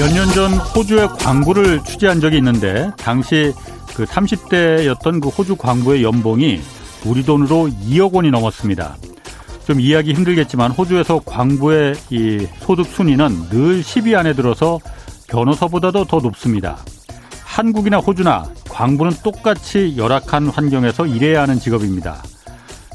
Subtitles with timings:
[0.00, 3.52] 몇 년 전 호주의 광부를 취재한 적이 있는데 당시
[3.94, 6.58] 그 30대였던 그 호주 광부의 연봉이
[7.04, 8.96] 우리 돈으로 2억 원이 넘었습니다.
[9.66, 14.80] 좀 이해하기 힘들겠지만 호주에서 광부의 이 소득 순위는 늘 10위 안에 들어서
[15.28, 16.78] 변호사보다도 더 높습니다.
[17.44, 22.22] 한국이나 호주나 광부는 똑같이 열악한 환경에서 일해야 하는 직업입니다.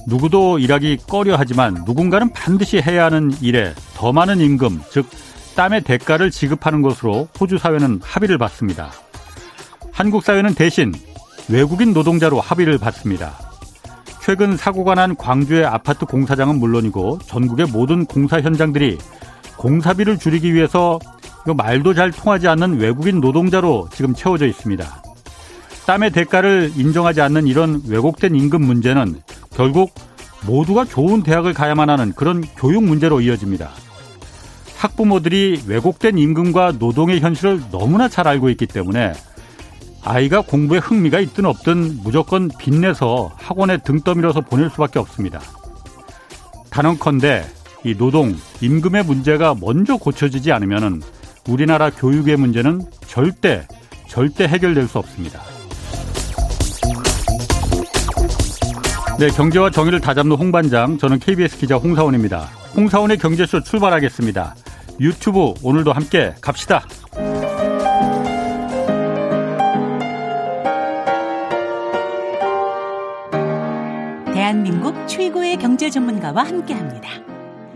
[0.07, 5.05] 누구도 일하기 꺼려 하지만 누군가는 반드시 해야 하는 일에 더 많은 임금, 즉
[5.55, 8.91] 땀의 대가를 지급하는 것으로 호주 사회는 합의를 받습니다.
[9.91, 10.93] 한국 사회는 대신
[11.47, 13.33] 외국인 노동자로 합의를 받습니다.
[14.21, 18.97] 최근 사고가 난 광주의 아파트 공사장은 물론이고 전국의 모든 공사 현장들이
[19.55, 20.99] 공사비를 줄이기 위해서
[21.45, 24.85] 말도 잘 통하지 않는 외국인 노동자로 지금 채워져 있습니다.
[25.85, 29.93] 땀의 대가를 인정하지 않는 이런 왜곡된 임금 문제는 결국
[30.45, 33.69] 모두가 좋은 대학을 가야만 하는 그런 교육 문제로 이어집니다.
[34.77, 39.13] 학부모들이 왜곡된 임금과 노동의 현실을 너무나 잘 알고 있기 때문에
[40.03, 45.41] 아이가 공부에 흥미가 있든 없든 무조건 빚내서 학원에 등 떠밀어서 보낼 수밖에 없습니다.
[46.69, 47.43] 단언컨대
[47.85, 51.01] 이 노동, 임금의 문제가 먼저 고쳐지지 않으면
[51.47, 53.67] 우리나라 교육의 문제는 절대,
[54.07, 55.41] 절대 해결될 수 없습니다.
[59.17, 62.49] 네, 경제와 정의를 다잡는 홍반장, 저는 KBS 기자 홍사원입니다.
[62.75, 64.55] 홍사원의 경제쇼 출발하겠습니다.
[64.99, 66.85] 유튜브 오늘도 함께 갑시다.
[74.33, 77.09] 대한민국 최고의 경제 전문가와 함께 합니다.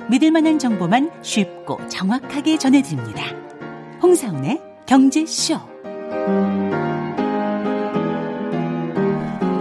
[0.09, 3.23] 믿을 만한 정보만 쉽고 정확하게 전해드립니다.
[4.01, 5.59] 홍사원의 경제쇼.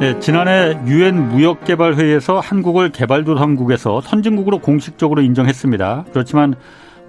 [0.00, 6.04] 네, 지난해 유엔 무역개발회의에서 한국을 개발도상국에서 선진국으로 공식적으로 인정했습니다.
[6.12, 6.54] 그렇지만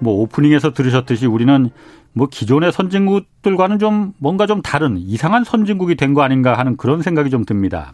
[0.00, 1.70] 뭐 오프닝에서 들으셨듯이 우리는
[2.12, 7.30] 뭐 기존의 선진국들과는 좀 뭔가 좀 다른 이상한 선진국이 된 거 아닌가 하는 그런 생각이
[7.30, 7.92] 좀 듭니다.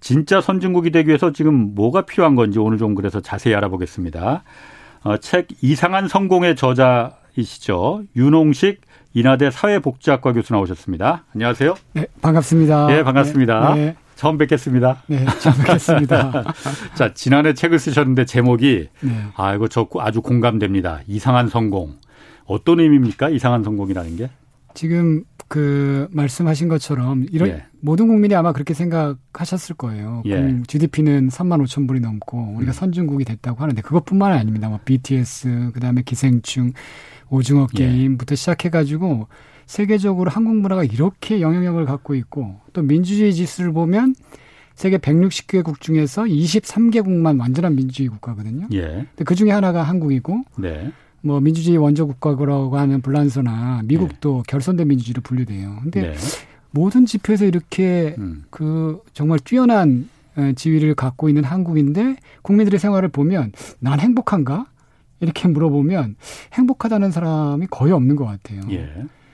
[0.00, 4.42] 진짜 선진국이 되기 위해서 지금 뭐가 필요한 건지 오늘 좀 그래서 자세히 알아보겠습니다.
[5.04, 8.02] 어, 책 이상한 성공의 저자이시죠.
[8.16, 8.80] 윤홍식
[9.14, 11.24] 인하대 사회복지학과 교수 나오셨습니다.
[11.34, 11.74] 안녕하세요.
[11.94, 12.86] 네, 반갑습니다.
[12.86, 13.74] 네, 반갑습니다.
[13.74, 13.96] 네, 네.
[14.22, 15.02] 처음 뵙겠습니다.
[15.08, 16.44] 네, 처음 뵙겠습니다.
[16.94, 19.10] 자, 지난해 책을 쓰셨는데 제목이 네.
[19.34, 21.00] 아, 이거 저 아주 공감됩니다.
[21.08, 21.96] 이상한 성공.
[22.44, 23.30] 어떤 의미입니까?
[23.30, 24.30] 이상한 성공이라는 게?
[24.74, 27.64] 지금 그 말씀하신 것처럼 이런 예.
[27.80, 30.22] 모든 국민이 아마 그렇게 생각하셨을 거예요.
[30.26, 30.62] 예.
[30.68, 32.72] GDP는 3만 5천 불이 넘고 우리가 음.
[32.72, 34.68] 선진국이 됐다고 하는데 그것뿐만 아닙니다.
[34.68, 36.74] 뭐 BTS 그다음에 기생충
[37.28, 37.88] 오징어 예.
[37.88, 38.36] 게임부터 예.
[38.36, 39.26] 시작해가지고
[39.66, 44.14] 세계적으로 한국 문화가 이렇게 영향력을 갖고 있고 또 민주주의 지수를 보면
[44.74, 48.68] 세계 160개국 중에서 23개국만 완전한 민주주의 국가거든요.
[48.72, 48.80] 예.
[48.80, 50.92] 근데 그 중에 하나가 한국이고 네.
[51.20, 54.42] 뭐 민주주의 원조 국가라고 하는 불란서나 미국도 네.
[54.48, 55.78] 결선된 민주주의로 분류돼요.
[55.82, 56.14] 근데 네.
[56.70, 58.44] 모든 지표에서 이렇게 음.
[58.50, 60.08] 그 정말 뛰어난
[60.56, 64.66] 지위를 갖고 있는 한국인데 국민들의 생활을 보면 난 행복한가?
[65.20, 66.16] 이렇게 물어보면
[66.54, 68.62] 행복하다는 사람이 거의 없는 것 같아요.
[68.70, 68.90] 예.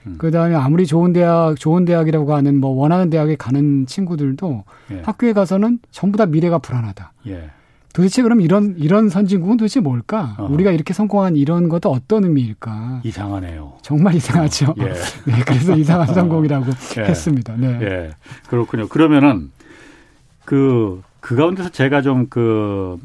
[0.07, 0.15] 음.
[0.17, 5.01] 그 다음에 아무리 좋은 대학 좋은 대학이라고 하는 뭐 원하는 대학에 가는 친구들도 예.
[5.03, 7.13] 학교에 가서는 전부 다 미래가 불안하다.
[7.27, 7.49] 예.
[7.93, 10.35] 도대체 그럼 이런 이런 선진국은 도대체 뭘까?
[10.37, 10.53] 어허.
[10.53, 13.01] 우리가 이렇게 성공한 이런 것도 어떤 의미일까?
[13.03, 13.73] 이상하네요.
[13.81, 14.71] 정말 이상하죠.
[14.71, 14.93] 어, 예.
[15.25, 16.65] 네, 그래서 이상한 성공이라고
[16.97, 17.01] 예.
[17.01, 17.55] 했습니다.
[17.57, 17.79] 네.
[17.81, 18.09] 예.
[18.47, 18.87] 그렇군요.
[18.87, 19.51] 그러면은
[20.45, 22.97] 그, 그 가운데서 제가 좀 그,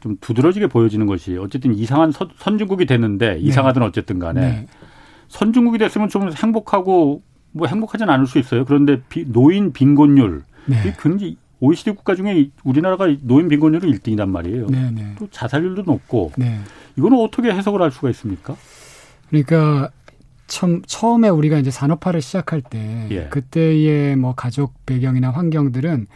[0.00, 3.38] 좀 두드러지게 보여지는 것이 어쨌든 이상한 선, 선진국이 됐는데 네.
[3.40, 4.66] 이상하든 어쨌든 간에 네.
[5.28, 8.64] 선진국이 됐으면 좀 행복하고 뭐 행복하진 않을 수 있어요.
[8.64, 10.94] 그런데 비, 노인 빈곤율 네.
[11.00, 14.66] 굉장히 OECD 국가 중에 우리나라가 노인 빈곤율은 1등이란 말이에요.
[14.66, 14.90] 네네.
[14.90, 15.14] 네.
[15.18, 16.58] 또 자살률도 높고 네.
[16.96, 18.56] 이거는 어떻게 해석을 할 수가 있습니까?
[19.28, 19.90] 그러니까
[20.46, 23.28] 처음, 처음에 우리가 이제 산업화를 시작할 때 예.
[23.28, 26.06] 그때의 뭐 가족 배경이나 환경들은 뭐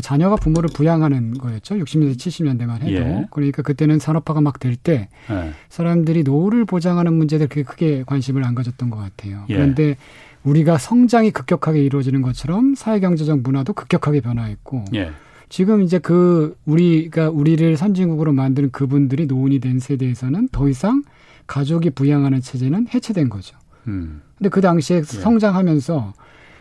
[0.00, 1.76] 자녀가 부모를 부양하는 거였죠.
[1.76, 2.92] 60년대, 70년대만 해도.
[2.92, 3.26] 예.
[3.30, 5.52] 그러니까 그때는 산업화가 막 될때 예.
[5.68, 9.44] 사람들이 노후를 보장하는 문제들 그게 크게 관심을 안 가졌던 것 같아요.
[9.48, 9.54] 예.
[9.54, 9.96] 그런데
[10.44, 15.10] 우리가 성장이 급격하게 이루어지는 것처럼 사회 경제적 문화도 급격하게 변화했고 예.
[15.48, 21.02] 지금 이제 그 우리가 우리를 선진국으로 만드는 그분들이 노인이 된 세대에서는 더 이상
[21.46, 23.56] 가족이 부양하는 체제는 해체된 거죠.
[23.86, 24.22] 음.
[24.36, 25.02] 근데 그 당시에 예.
[25.02, 26.12] 성장하면서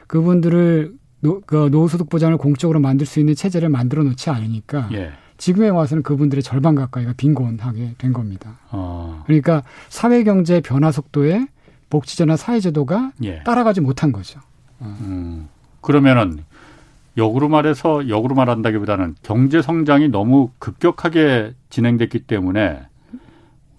[0.07, 5.11] 그분들을 노, 그 노후소득 보장을 공적으로 만들 수 있는 체제를 만들어 놓지 않으니까 예.
[5.37, 8.57] 지금에 와서는 그분들의 절반 가까이가 빈곤하게 된 겁니다.
[8.71, 9.23] 어.
[9.25, 11.47] 그러니까 사회 경제 변화 속도에
[11.89, 13.43] 복지제나 사회제도가 예.
[13.43, 14.39] 따라가지 못한 거죠.
[14.79, 14.97] 어.
[15.01, 15.47] 음,
[15.81, 16.43] 그러면은
[17.17, 22.81] 역으로 말해서 역으로 말한다기보다는 경제 성장이 너무 급격하게 진행됐기 때문에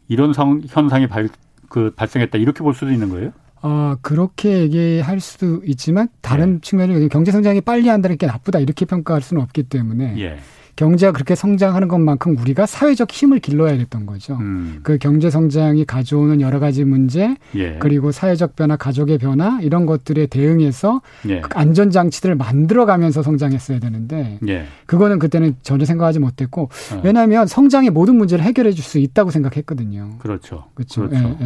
[0.08, 1.28] 이런 성, 현상이 발,
[1.68, 3.32] 그 발생했다 이렇게 볼 수도 있는 거예요?
[3.62, 6.60] 어, 그렇게 얘기할 수도 있지만 다른 네.
[6.62, 10.38] 측면이 경제 성장이 빨리 한다는 게 나쁘다 이렇게 평가할 수는 없기 때문에 예.
[10.76, 14.36] 경제가 그렇게 성장하는 것만큼 우리가 사회적 힘을 길러야 됐던 거죠.
[14.36, 14.78] 음.
[14.84, 17.78] 그 경제 성장이 가져오는 여러 가지 문제, 예.
[17.80, 21.40] 그리고 사회적 변화, 가족의 변화 이런 것들에 대응해서 예.
[21.40, 24.66] 그 안전 장치들을 만들어 가면서 성장했어야 되는데 예.
[24.86, 27.00] 그거는 그때는 전혀 생각하지 못했고 어.
[27.02, 30.14] 왜냐하면 성장이 모든 문제를 해결해 줄 수 있다고 생각했거든요.
[30.20, 30.64] 그렇죠.
[30.74, 31.08] 그렇죠.
[31.08, 31.36] 그렇죠.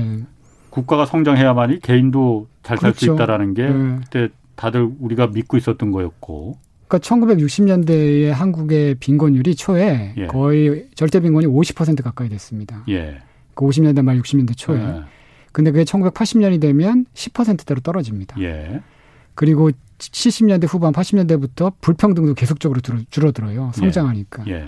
[0.72, 3.14] 국가가 성장해야만이 개인도 잘 살수 그렇죠.
[3.14, 3.98] 있다라는 게 예.
[4.02, 6.56] 그때 다들 우리가 믿고 있었던 거였고.
[6.88, 10.26] 그러니까 1960년대에 한국의 빈곤율이 초에 예.
[10.26, 12.84] 거의 절대 빈곤이 50% 가까이 됐습니다.
[12.88, 13.18] 예.
[13.54, 14.80] 그 50년대 말 60년대 초에.
[14.80, 15.02] 예.
[15.52, 18.40] 근데 그게 1980년이 되면 10%대로 떨어집니다.
[18.40, 18.80] 예.
[19.34, 22.80] 그리고 70년대 후반 80년대부터 불평등도 계속적으로
[23.10, 23.72] 줄어들어요.
[23.74, 24.44] 성장하니까.
[24.48, 24.52] 예.
[24.52, 24.64] 예.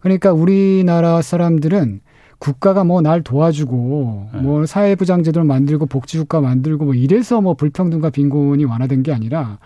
[0.00, 2.00] 그러니까 우리나라 사람들은
[2.38, 4.40] 국가가 뭐 날 도와주고 네.
[4.40, 9.58] 뭐 사회부장제도를 만들고 복지국가 만들고 뭐 이래서 뭐 불평등과 빈곤이 완화된 게 아니라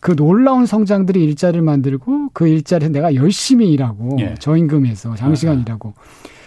[0.00, 4.34] 그 놀라운 성장들이 일자리를 만들고 그 일자리에서 내가 열심히 일하고 예.
[4.38, 5.60] 저임금에서 장시간 아.
[5.60, 5.94] 일하고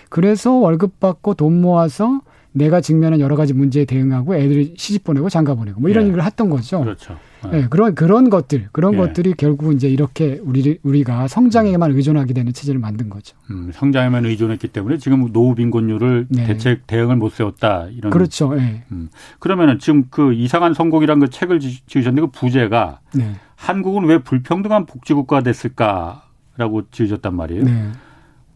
[0.09, 2.21] 그래서 월급 받고 돈 모아서
[2.53, 6.09] 내가 직면한 여러 가지 문제에 대응하고 애들이 시집 보내고 장가 보내고 뭐 이런 예.
[6.09, 6.81] 일을 했던 거죠.
[6.81, 7.15] 그렇죠.
[7.49, 7.61] 네.
[7.61, 8.97] 네, 그런 그런 것들 그런 예.
[8.97, 13.35] 것들이 결국 이제 이렇게 우리 우리가 성장에만 의존하게 되는 체제를 만든 거죠.
[13.49, 16.45] 음, 성장에만 의존했기 때문에 지금 노후 빈곤율을 네.
[16.45, 18.11] 대책 대응을 못 세웠다 이런.
[18.11, 18.53] 그렇죠.
[18.53, 18.83] 네.
[18.91, 19.09] 음,
[19.39, 23.35] 그러면은 지금 그 이상한 선곡이란 그 책을 지으셨는데 그 부제가 네.
[23.55, 27.63] 한국은 왜 불평등한 복지국가 됐을까라고 지으셨단 말이에요.
[27.63, 27.91] 네.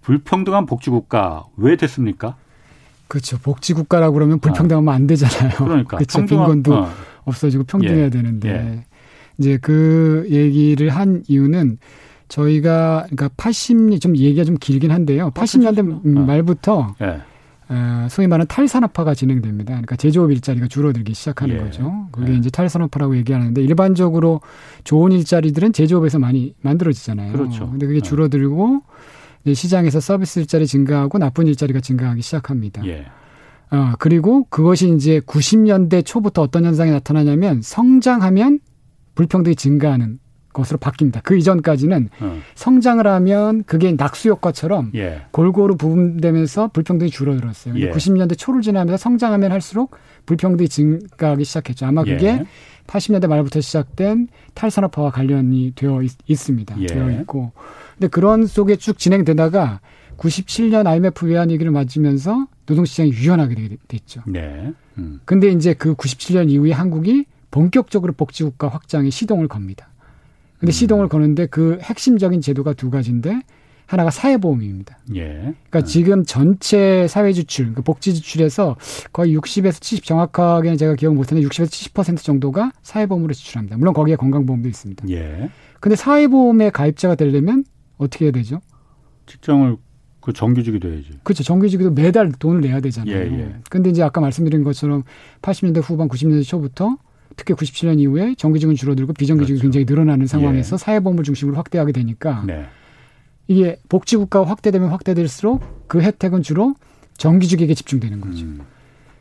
[0.01, 2.35] 불평등한 복지국가 왜 됐습니까?
[3.07, 3.37] 그렇죠.
[3.37, 5.57] 복지국가라고 그러면 불평등하면 안 되잖아요.
[5.57, 6.25] 그러니까 그렇죠.
[6.25, 6.89] 빈곤도 어.
[7.25, 8.09] 없어지고 평등해야 예.
[8.09, 8.85] 되는데 예.
[9.37, 11.77] 이제 그 얘기를 한 이유는
[12.27, 15.31] 저희가 그러니까 80년 좀 얘기가 좀 길긴 한데요.
[15.31, 16.19] 80년대 어.
[16.25, 17.21] 말부터 예.
[17.67, 19.71] 어, 소위 말하는 탈산업화가 진행됩니다.
[19.71, 21.59] 그러니까 제조업 일자리가 줄어들기 시작하는 예.
[21.59, 22.07] 거죠.
[22.11, 22.37] 그게 예.
[22.37, 24.41] 이제 탈산업화라고 얘기하는데 일반적으로
[24.83, 27.33] 좋은 일자리들은 제조업에서 많이 만들어지잖아요.
[27.33, 27.69] 그렇죠.
[27.69, 28.01] 근데 그게 예.
[28.01, 28.81] 줄어들고
[29.53, 32.85] 시장에서 서비스 일자리 증가하고 나쁜 일자리가 증가하기 시작합니다.
[32.87, 33.05] 예.
[33.71, 38.59] 어, 그리고 그것이 이제 90년대 초부터 어떤 현상이 나타나냐면 성장하면
[39.15, 40.19] 불평등이 증가하는
[40.55, 41.21] 것으로 바뀝니다.
[41.21, 42.37] 그 이전까지는 어.
[42.55, 45.23] 성장을 하면 그게 낙수 효과처럼 예.
[45.31, 47.75] 골고루 부분되면서 불평등이 줄어들었어요.
[47.77, 47.91] 예.
[47.91, 49.95] 90년대 초를 지나면서 성장하면 할수록
[50.25, 51.85] 불평등이 증가하기 시작했죠.
[51.85, 52.45] 아마 그게 예.
[52.87, 56.85] 80년대 말부터 시작된 탈산업화와 관련이 되어 있, 습니다 예.
[56.85, 57.51] 되어 있고.
[57.93, 59.81] 근데 그런 속에 쭉 진행되다가
[60.17, 64.21] 97년 IMF 외환위기를 맞으면서 노동시장이 유연하게 됐죠.
[64.27, 64.73] 네.
[64.97, 65.19] 음.
[65.25, 69.89] 근데 이제 그 97년 이후에 한국이 본격적으로 복지국가 확장에 시동을 겁니다.
[70.59, 70.73] 근데 음.
[70.73, 73.41] 시동을 거는데 그 핵심적인 제도가 두 가지인데
[73.85, 74.97] 하나가 사회보험입니다.
[75.15, 75.23] 예.
[75.69, 75.85] 그러니까 음.
[75.85, 78.77] 지금 전체 사회 지출, 그 복지 지출에서
[79.13, 83.77] 거의 60에서 70 정확하게는 제가 기억 못하는데 60에서 70% 정도가 사회보험으로 지출합니다.
[83.77, 85.07] 물론 거기에 건강보험도 있습니다.
[85.09, 85.49] 예.
[85.79, 87.63] 근데 사회보험에 가입자가 되려면
[87.97, 88.59] 어떻게 해야 되죠?
[89.27, 89.77] 직장을
[90.25, 91.11] 그 정규직이 돼야지.
[91.21, 91.43] 그렇죠.
[91.43, 93.15] 정규직도 매달 돈을 내야 되잖아요.
[93.15, 93.55] 예, 예.
[93.69, 95.03] 근데 이제 아까 말씀드린 것처럼
[95.43, 96.97] 80년대 후반 90년대 초부터
[97.35, 99.61] 특히 97년 이후에 정규직은 줄어들고 비정규직이 그렇죠.
[99.61, 100.77] 굉장히 늘어나는 상황에서 예.
[100.79, 102.65] 사회보험을 중심으로 확대하게 되니까 네.
[103.47, 106.73] 이게 복지국가가 확대되면 확대될수록 그 혜택은 주로
[107.17, 108.45] 정규직에게 집중되는 거죠.
[108.45, 108.61] 음.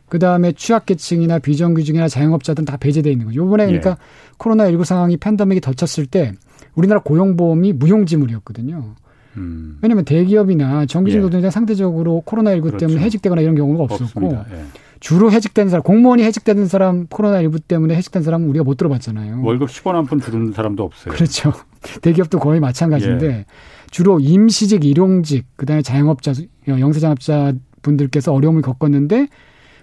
[0.09, 3.43] 그 다음에 취약계층이나 비정규직이나 자영업자들은 다 배제돼 있는 거죠.
[3.43, 3.97] 요번에 그러니까 예.
[4.39, 6.33] 코로나19 상황이 팬데믹이 덧쳤을 때
[6.75, 8.95] 우리나라 고용보험이 무용지물이었거든요.
[9.37, 9.79] 음.
[9.83, 11.21] 왜냐하면 대기업이나 정규직 예.
[11.23, 12.87] 노동자 상대적으로 코로나 19 그렇죠.
[12.87, 14.65] 때문에 해직되거나 이런 경우가 없었고 예.
[15.01, 19.43] 주로 해직된 사람, 공무원이 해직되는 사람, 코로나 19 때문에 해직된 사람은 우리가 못 들어봤잖아요.
[19.43, 21.13] 월급 10원 한 푼 주는 사람도 없어요.
[21.15, 21.53] 그렇죠.
[22.01, 23.45] 대기업도 거의 마찬가지인데 예.
[23.91, 26.33] 주로 임시직, 일용직, 그다음에 자영업자,
[26.67, 29.29] 영세자업자 분들께서 어려움을 겪었는데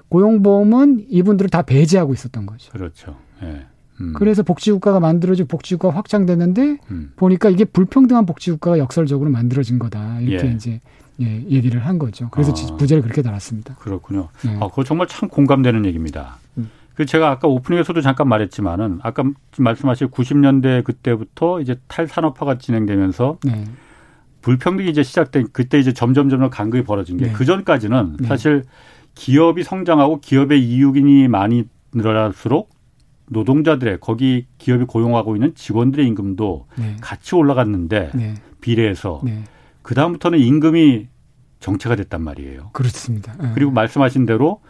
[0.10, 2.72] 고용보험은 이분들을 다 배제하고 있었던 거죠.
[2.72, 3.16] 그렇죠.
[3.44, 3.66] 예.
[4.02, 4.14] 음.
[4.14, 7.12] 그래서 복지국가가 만들어지고 복지국가가 확장됐는데 음.
[7.16, 10.20] 보니까 이게 불평등한 복지국가가 역설적으로 만들어진 거다.
[10.22, 10.52] 이렇게 예.
[10.52, 10.82] 이제
[11.22, 12.30] 예, 얘기를 한 거죠.
[12.32, 12.76] 그래서 아.
[12.78, 13.76] 부제를 그렇게 달았습니다.
[13.76, 14.30] 그렇군요.
[14.44, 14.58] 네.
[14.60, 16.38] 아, 그거 정말 참 공감되는 얘기입니다.
[16.58, 16.70] 음.
[16.96, 19.24] 그 제가 아까 오프닝에서도 잠깐 말했지만은 아까
[19.58, 23.64] 말씀하신 90년대 그때부터 이제 탈산업화가 진행되면서 네.
[24.42, 27.46] 불평등이 이제 시작된 그때 이제 점점 점점 간극이 벌어진 게그 네.
[27.46, 28.28] 전까지는 네.
[28.28, 28.64] 사실
[29.14, 32.70] 기업이 성장하고 기업의 이익이 많이 늘어날수록
[33.32, 36.98] 노동자들의 거기 기업이 고용하고 있는 직원들의 임금도 네.
[37.00, 38.34] 같이 올라갔는데 네.
[38.60, 39.46] 비례해서 네.
[39.82, 41.08] 그 다음부터는 임금이
[41.62, 42.72] 정체가 됐단 말이에요.
[42.74, 43.34] 그렇습니다.
[43.42, 43.52] 네.
[43.56, 44.62] 그리고 말씀하신 대로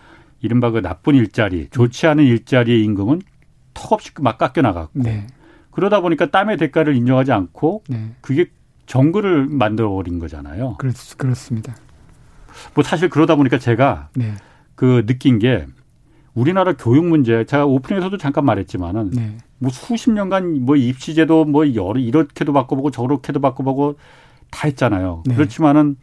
[0.41, 3.21] 이른바 그 나쁜 일자리, 좋지 않은 일자리의 임금은
[3.73, 5.25] 턱없이 막 깎여 나갔고 네.
[5.71, 8.11] 그러다 보니까 땀의 대가를 인정하지 않고 네.
[8.21, 8.51] 그게
[8.85, 10.75] 정글을 만들어 버린 거잖아요.
[10.77, 11.75] 그렇, 그렇습니다.
[12.75, 14.09] 뭐 사실 그러다 보니까 제가
[14.75, 15.65] 그 느낀 게
[16.33, 19.37] 우리나라 교육 문제 제가 오프닝에서도 잠깐 말했지만은 네.
[19.57, 23.95] 뭐 수십 년간 뭐 입시제도 뭐 여러 이렇게도 바꿔보고 저렇게도 바꿔보고
[24.49, 25.23] 다 했잖아요.
[25.25, 25.35] 네.
[25.35, 25.97] 그렇지만은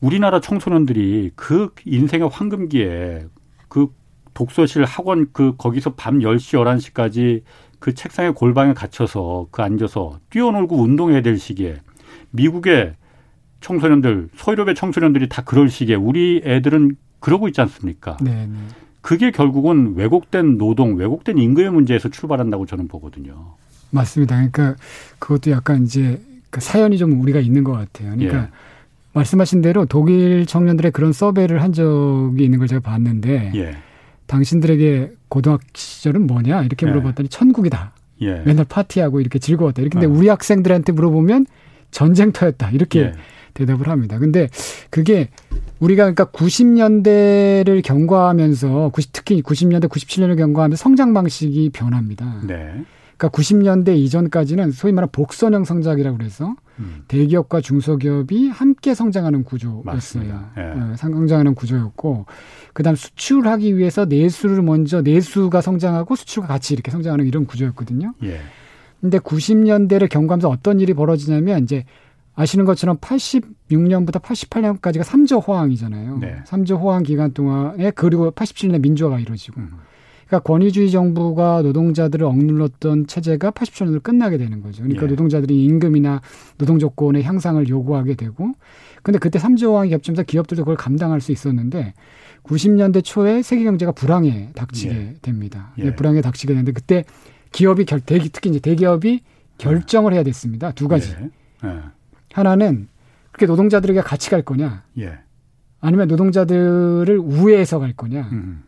[0.00, 3.26] 우리나라 청소년들이 그 인생의 황금기에
[3.68, 3.88] 그
[4.34, 7.42] 독서실 학원 그 거기서 밤 10시 11시까지
[7.78, 11.76] 그 책상에 골방에 갇혀서 그 앉아서 뛰어놀고 운동해야 될 시기에
[12.30, 12.94] 미국의
[13.60, 16.96] 청소년들 소유럽의 청소년들이 다 그럴 시기에 우리 애들은
[17.26, 18.16] 그러고 있지 않습니까?
[18.22, 18.56] 네, 네.
[19.00, 23.54] 그게 결국은 왜곡된 노동, 왜곡된 임금의 문제에서 출발한다고 저는 보거든요.
[23.90, 24.36] 맞습니다.
[24.36, 24.76] 그러니까
[25.18, 28.14] 그것도 약간 이제 그 사연이 좀 우리가 있는 것 같아요.
[28.14, 28.48] 그러니까 예.
[29.12, 33.76] 말씀하신 대로 독일 청년들의 그런 서베이를 한 적이 있는 걸 제가 봤는데 예.
[34.26, 36.90] 당신들에게 고등학교 시절은 뭐냐 이렇게 예.
[36.90, 37.92] 물어봤더니 천국이다.
[38.20, 38.42] 예.
[38.46, 39.82] 맨날 파티하고 이렇게 즐거웠다.
[39.82, 40.16] 이렇게 근데 어.
[40.16, 41.46] 우리 학생들한테 물어보면
[41.90, 42.70] 전쟁터였다.
[42.70, 43.12] 이렇게 예.
[43.56, 44.18] 대답을 합니다.
[44.18, 44.48] 근데
[44.90, 45.30] 그게
[45.80, 52.42] 우리가 그러니까 90년대를 경과하면서 90, 특히 90년대, 97년을 경과하면서 성장 방식이 변합니다.
[52.46, 52.84] 네.
[53.16, 57.04] 그러니까 90년대 이전까지는 소위 말하는 복선형 성장이라고 그래서 음.
[57.08, 60.50] 대기업과 중소기업이 함께 성장하는 구조였어요.
[60.58, 60.60] 예.
[60.60, 62.26] 네, 성장하는 구조였고
[62.74, 68.12] 그다음 수출하기 위해서 내수를 먼저 내수가 성장하고 수출과 같이 이렇게 성장하는 이런 구조였거든요.
[68.24, 68.40] 예.
[69.00, 71.84] 근데 90년대를 경과하면서 어떤 일이 벌어지냐면 이제
[72.36, 76.18] 아시는 것처럼 86년부터 88년까지가 3조 호황이잖아요.
[76.18, 76.36] 네.
[76.46, 79.60] 3조 호황 기간 동안에 그리고 87년에 민주화가 이루어지고.
[79.60, 79.70] 음.
[80.26, 84.82] 그러니까 권위주의 정부가 노동자들을 억눌렀던 체제가 80년으로 끝나게 되는 거죠.
[84.82, 85.08] 그러니까 예.
[85.08, 86.20] 노동자들이 임금이나
[86.58, 88.52] 노동 조건의 향상을 요구하게 되고
[89.02, 91.94] 근데 그때 3조 호황이 겹치면서 기업들도 그걸 감당할 수 있었는데
[92.42, 95.14] 90년대 초에 세계 경제가 불황에 닥치게 예.
[95.22, 95.72] 됩니다.
[95.78, 95.94] 예.
[95.94, 97.04] 불황에 닥치게 되는데 그때
[97.52, 99.20] 기업이 결 대기 특히 이제 대기업이
[99.58, 100.72] 결정을 해야 됐습니다.
[100.72, 101.14] 두 가지.
[102.36, 102.88] 하나는
[103.32, 105.18] 그렇게 노동자들에게 같이 갈 거냐, 예.
[105.80, 108.28] 아니면 노동자들을 우회해서 갈 거냐.
[108.32, 108.62] 음.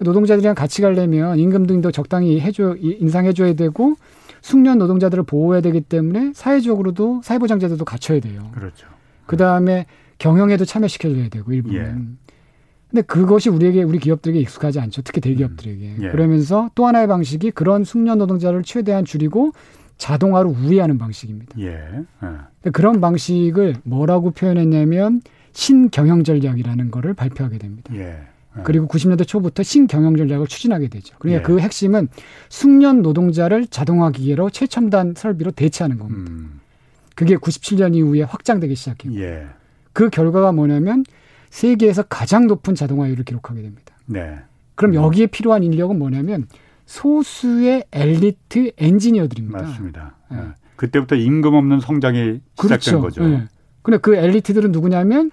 [0.00, 3.94] 노동자들이랑 같이 가려면 임금 등도 적당히 해줘 인상해줘야 되고
[4.42, 8.50] 숙련 노동자들을 보호해야 되기 때문에 사회적으로도 사회보장제도도 갖춰야 돼요.
[8.52, 8.86] 그렇죠.
[9.24, 9.86] 그 다음에
[10.18, 11.76] 경영에도 참여시켜줘야 되고 일부는.
[11.76, 11.94] 예.
[12.90, 15.00] 근데 그것이 우리에게 우리 기업들에게 익숙하지 않죠.
[15.02, 15.86] 특히 대기업들에게.
[15.86, 16.02] 음.
[16.02, 16.10] 예.
[16.10, 19.52] 그러면서 또 하나의 방식이 그런 숙련 노동자를 최대한 줄이고
[19.98, 21.58] 자동화로 우회하는 방식입니다.
[21.60, 21.78] 예.
[22.22, 22.70] 예.
[22.70, 25.22] 그런 방식을 뭐라고 표현했냐면
[25.52, 27.94] 신경영 전략이라는 거를 발표하게 됩니다.
[27.94, 28.18] 예.
[28.56, 28.60] 예.
[28.64, 31.14] 그리고 90년대 초부터 신경영 전략을 추진하게 되죠.
[31.18, 31.46] 그러니까 예.
[31.46, 32.08] 그 핵심은
[32.48, 36.30] 숙련 노동자를 자동화 기계로 최첨단 설비로 대체하는 겁니다.
[36.30, 36.60] 음.
[37.14, 39.14] 그게 97년 이후에 확장되기 시작해요.
[39.20, 39.46] 예.
[39.92, 41.04] 그 결과가 뭐냐면
[41.50, 43.94] 세계에서 가장 높은 자동화율을 기록하게 됩니다.
[44.06, 44.38] 네.
[44.74, 44.94] 그럼 음.
[44.96, 46.48] 여기에 필요한 인력은 뭐냐면
[46.86, 49.62] 소수의 엘리트 엔지니어들입니다.
[49.62, 50.16] 맞습니다.
[50.30, 50.38] 네.
[50.76, 52.80] 그때부터 임금 없는 성장이 그렇죠.
[52.80, 53.26] 시작된 거죠.
[53.26, 53.44] 네.
[53.82, 55.30] 근데 그 엘리트들은 누구냐면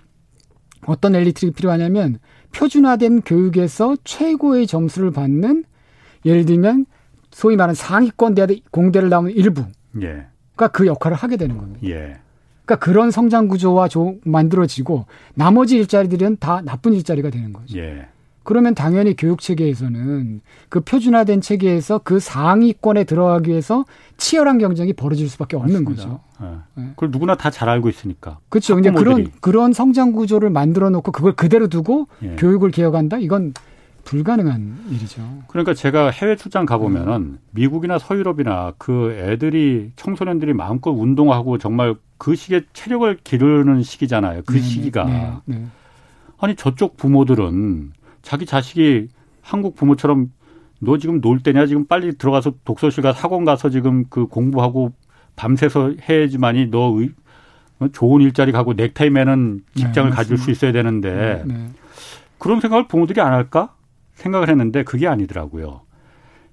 [0.86, 2.20] 어떤 엘리트가 필요하냐면
[2.54, 5.64] 표준화된 교육에서 최고의 점수를 받는
[6.26, 6.86] 예를 들면
[7.32, 9.62] 소위 말하는 상위권 대학 공대를 나오는 일부.
[10.02, 10.28] 예.
[10.56, 11.80] 그러니까 그 역할을 하게 되는 겁니다.
[11.86, 12.20] 예.
[12.66, 13.88] 그러니까 그런 성장 구조와
[14.24, 17.78] 만들어지고 나머지 일자리들은 다 나쁜 일자리가 되는 거죠.
[17.80, 18.08] 예.
[18.44, 23.86] 그러면 당연히 교육 체계에서는 그 표준화된 체계에서 그 상위권에 들어가기 위해서
[24.18, 26.04] 치열한 경쟁이 벌어질 수밖에 없는 맞습니다.
[26.04, 26.20] 거죠.
[26.42, 26.48] 네.
[26.84, 26.90] 네.
[26.96, 28.40] 그걸 누구나 다 잘 알고 있으니까.
[28.50, 28.76] 그렇죠.
[28.76, 32.36] 근데 그런 그런 성장 구조를 만들어 놓고 그걸 그대로 두고 예.
[32.38, 33.18] 교육을 개혁한다?
[33.20, 33.54] 이건
[34.06, 35.22] 불가능한 일이죠.
[35.48, 37.40] 그러니까 제가 해외 출장 가보면은 음.
[37.52, 44.42] 미국이나 서유럽이나 그 애들이 청소년들이 마음껏 운동하고 정말 그 시기에 체력을 기르는 시기잖아요.
[44.46, 44.66] 그 네네.
[44.66, 45.04] 시기가.
[45.06, 45.66] 네, 네.
[46.40, 49.08] 아니 저쪽 부모들은 자기 자식이
[49.42, 50.32] 한국 부모처럼
[50.80, 54.94] 너 지금 놀 때냐 지금 빨리 들어가서 독서실 가서 학원 가서 지금 그 공부하고
[55.36, 57.12] 밤새서 해야지만이 너 의,
[57.80, 61.70] 어, 좋은 일자리 가고 넥타이 매는 직장을 네, 가질 수 있어야 되는데 네, 네.
[62.38, 63.76] 그런 생각을 부모들이 안 할까
[64.16, 65.82] 생각을 했는데 그게 아니더라고요.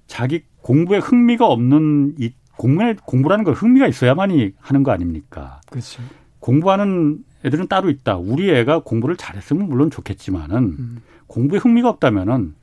[0.07, 5.61] 자기 공부에 흥미가 없는 이 공부에 공부라는 걸 흥미가 있어야만이 하는 거 아닙니까?
[5.69, 6.01] 그렇죠.
[6.39, 8.17] 공부하는 애들은 따로 있다.
[8.17, 11.01] 우리 애가 공부를 잘했으면 물론 좋겠지만은 음.
[11.29, 12.55] 공부에 흥미가 없다면은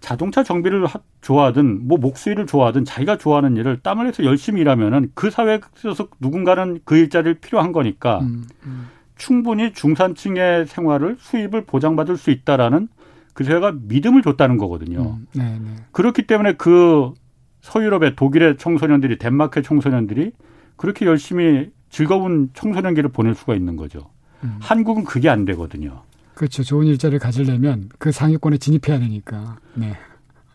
[0.00, 0.86] 자동차 정비를
[1.20, 6.96] 좋아하든 뭐 목수일을 좋아하든 자기가 좋아하는 일을 땀을 내서 열심히 일하면은 그 사회에서 누군가는 그
[6.96, 8.88] 일자리를 필요한 거니까 음, 음.
[9.16, 12.88] 충분히 중산층의 생활을 수입을 보장받을 수 있다라는
[13.34, 15.18] 그 사회가 믿음을 줬다는 거거든요.
[15.18, 15.76] 음, 네, 네.
[15.92, 17.12] 그렇기 때문에 그
[17.60, 20.32] 서유럽의 독일의 청소년들이 덴마크의 청소년들이
[20.76, 24.10] 그렇게 열심히 즐거운 청소년기를 보낼 수가 있는 거죠.
[24.42, 24.56] 음.
[24.60, 26.02] 한국은 그게 안 되거든요.
[26.34, 26.62] 그렇죠.
[26.62, 29.56] 좋은 일자리를 가지려면 그 상위권에 진입해야 되니까.
[29.74, 29.96] 네.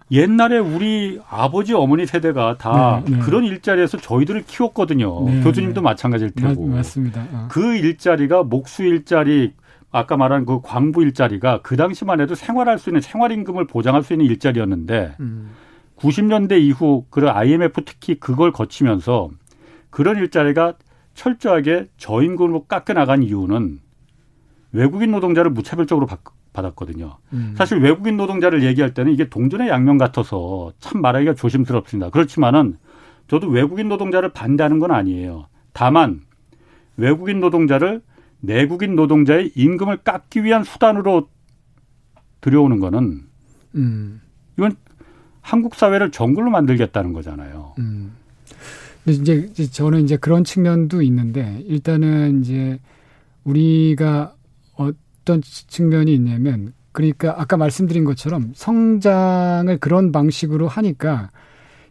[0.09, 3.19] 옛날에 우리 아버지 어머니 세대가 다 네, 네.
[3.19, 5.25] 그런 일자리에서 저희들을 키웠거든요.
[5.25, 5.83] 네, 교수님도 네.
[5.83, 6.67] 마찬가지일 테고.
[6.67, 7.47] 맞, 습니다 어.
[7.51, 9.53] 그 일자리가 목수 일자리
[9.91, 14.25] 아까 말한 그 광부 일자리가 그 당시만 해도 생활할 수 있는 생활임금을 보장할 수 있는
[14.27, 15.51] 일자리였는데 음.
[15.97, 19.29] 90년대 이후 그런 IMF 특히 그걸 거치면서
[19.89, 20.73] 그런 일자리가
[21.15, 23.79] 철저하게 저임금으로 깎여 나간 이유는
[24.71, 26.07] 외국인 노동자를 무차별적으로
[26.53, 27.17] 받았거든요.
[27.33, 27.53] 음.
[27.57, 32.09] 사실 외국인 노동자를 얘기할 때는 이게 동전의 양면 같아서 참 말하기가 조심스럽습니다.
[32.09, 32.77] 그렇지만은
[33.27, 35.47] 저도 외국인 노동자를 반대하는 건 아니에요.
[35.73, 36.21] 다만
[36.95, 38.01] 외국인 노동자를
[38.39, 41.29] 내국인 노동자의 임금을 깎기 위한 수단으로
[42.41, 43.23] 들여오는 거는
[43.75, 44.21] 음.
[44.57, 44.75] 이건
[45.41, 47.75] 한국 사회를 정글로 만들겠다는 거잖아요.
[47.79, 48.13] 음.
[49.03, 52.79] 근데 이제 저는 이제 그런 측면도 있는데 일단은 이제
[53.45, 54.33] 우리가
[54.77, 61.31] 어떤 측면이 있냐면 그러니까 아까 말씀드린 것처럼 성장을 그런 방식으로 하니까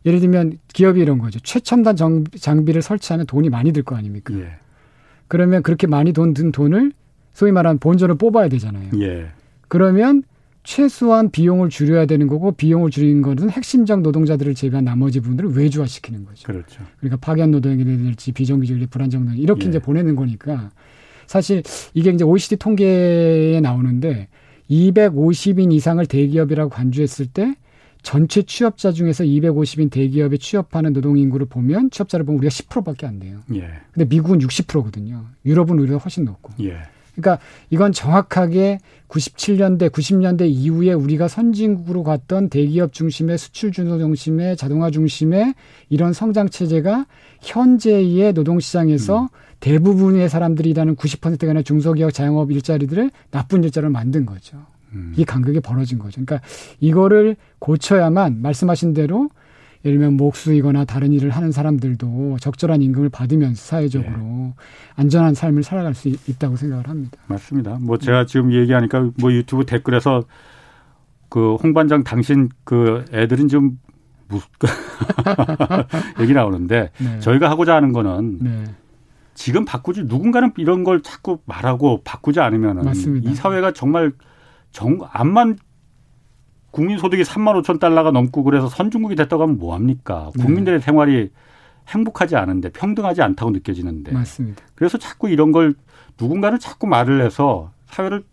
[0.05, 1.39] 예를 들면 기업이 이런 거죠.
[1.41, 4.35] 최첨단 장비를 설치하면 돈이 많이 들 거 아닙니까?
[4.39, 4.51] 예.
[5.29, 6.93] 그러면 그렇게 많이 돈 든 돈을
[7.33, 8.91] 소위 말하는 본전을 뽑아야 되잖아요.
[9.01, 9.27] 예.
[9.69, 10.23] 그러면
[10.63, 16.47] 최소한 비용을 줄여야 되는 거고 비용을 줄이는 것은 핵심적 노동자들을 제외한 나머지 부분들을 외주화시키는 거죠.
[16.47, 16.83] 그렇죠.
[16.99, 19.69] 그러니까 파견 노동이라든지 비정규직 불안정 노동 이렇게 예.
[19.69, 20.71] 이제 보내는 거니까
[21.27, 21.63] 사실
[21.95, 24.29] 이게 이제 OECD 통계에 나오는데
[24.71, 27.55] 250인 이상을 대기업이라고 간주했을 때
[28.03, 33.41] 전체 취업자 중에서 250인 대기업에 취업하는 노동 인구를 보면 취업자를 보면 우리가 10%밖에 안 돼요.
[33.55, 33.69] 예.
[33.93, 35.25] 근데 미국은 60%거든요.
[35.45, 36.53] 유럽은 우리가 훨씬 높고.
[36.61, 36.77] 예.
[37.17, 38.79] 그러니까 이건 정확하게
[39.09, 45.55] 97년대, 90년대 이후에 우리가 선진국으로 갔던 대기업 중심의 수출 주도 중심의 자동화 중심의
[45.89, 47.07] 이런 성장 체제가
[47.41, 49.29] 현재의 노동 시장에서 음.
[49.67, 54.59] 대부분의 사람들이 일하는 90%가 아니라 중소기업 자영업 일자리들을 나쁜 일자리를 만든 거죠.
[54.93, 55.13] 음.
[55.17, 56.25] 이 간격이 벌어진 거죠.
[56.25, 56.41] 그러니까
[56.79, 59.29] 이거를 고쳐야만 말씀하신 대로
[59.85, 64.53] 예를 들면 목수이거나 다른 일을 하는 사람들도 적절한 임금을 받으면서 사회적으로 예.
[64.95, 67.19] 안전한 삶을 살아갈 수 있, 다고 생각을 합니다.
[67.27, 67.79] 맞습니다.
[67.81, 68.27] 뭐 제가 네.
[68.27, 70.23] 지금 얘기하니까 뭐 유튜브 댓글에서
[71.29, 73.81] 그 홍반장 당신 그 애들은 좀
[74.29, 74.41] 무,
[76.23, 77.19] 얘기 나오는데 네.
[77.19, 78.65] 저희가 하고자 하는 거는 네.
[79.37, 82.41] 지금 바꾸지 누군가는 이런 걸 자꾸 말하고 바꾸지
[82.83, 83.31] 맞습니다.
[83.31, 84.13] 이 사회가 정말
[84.73, 85.59] 정 암만
[86.71, 90.31] 국민 소득이 3만 5천 달러가 넘고 그래서 선진국이 됐다고 하면 뭐 합니까?
[90.35, 90.43] 네.
[90.43, 90.85] 국민들의 네.
[90.85, 91.31] 생활이
[91.89, 94.13] 행복하지 않은데 평등하지 않다고 느껴지는데.
[94.13, 94.63] 맞습니다.
[94.75, 95.75] 그래서 자꾸 이런 걸
[96.19, 98.25] 누군가는 자꾸 말을 해서 사회를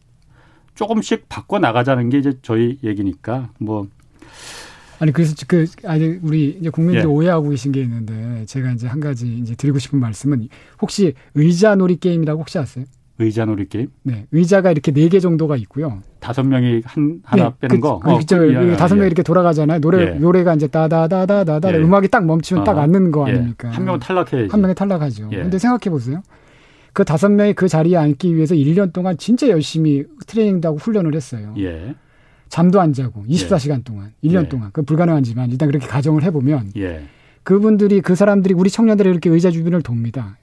[0.74, 3.88] 조금씩 바꿔 나가자는 게 이제 저희 얘기니까 뭐
[5.00, 7.08] 아니 그래서 그 아니 우리 이제 국민들이 예.
[7.08, 10.48] 오해하고 계신 게 있는데 제가 이제 한 가지 이제 드리고 싶은 말씀은
[10.82, 12.86] 혹시 의자 놀이 게임이라고 혹시 아세요?
[13.20, 13.90] 의자 놀이 게임?
[14.02, 16.02] 네, 의자가 이렇게 네 개 정도가 있고요.
[16.20, 18.00] 다섯 명이 한 하나 네, 빼는 그, 거.
[18.00, 18.38] 그, 그죠.
[18.38, 19.00] 어, 다섯 예.
[19.00, 19.80] 명이 이렇게 돌아가잖아요.
[19.82, 20.10] 노래 예.
[20.16, 21.78] 노래가 이제 따다다다다다 예.
[21.78, 22.64] 음악이 딱 멈추면 어.
[22.64, 23.34] 딱 앉는 거 예.
[23.34, 23.70] 아닙니까?
[23.70, 24.50] 한 명은 탈락해야지.
[24.52, 25.30] 한 명이 탈락하죠.
[25.32, 25.38] 예.
[25.38, 26.24] 근데 생각해 보세요.
[26.94, 31.54] 그 다섯 명이 그 자리에 앉기 위해서 1년 동안 진짜 열심히 트레이닝도 하고 훈련을 했어요.
[31.60, 31.94] 예.
[32.54, 33.84] 잠도 안 자고 24시간 예.
[33.84, 34.48] 동안 1년 예.
[34.50, 37.04] 동안 그 불가능하지만 일단 그렇게 가정을 해보면 예.
[37.42, 40.38] 그분들이 그 사람들이 우리 청년들이 이렇게 의자 주변을 돕니다.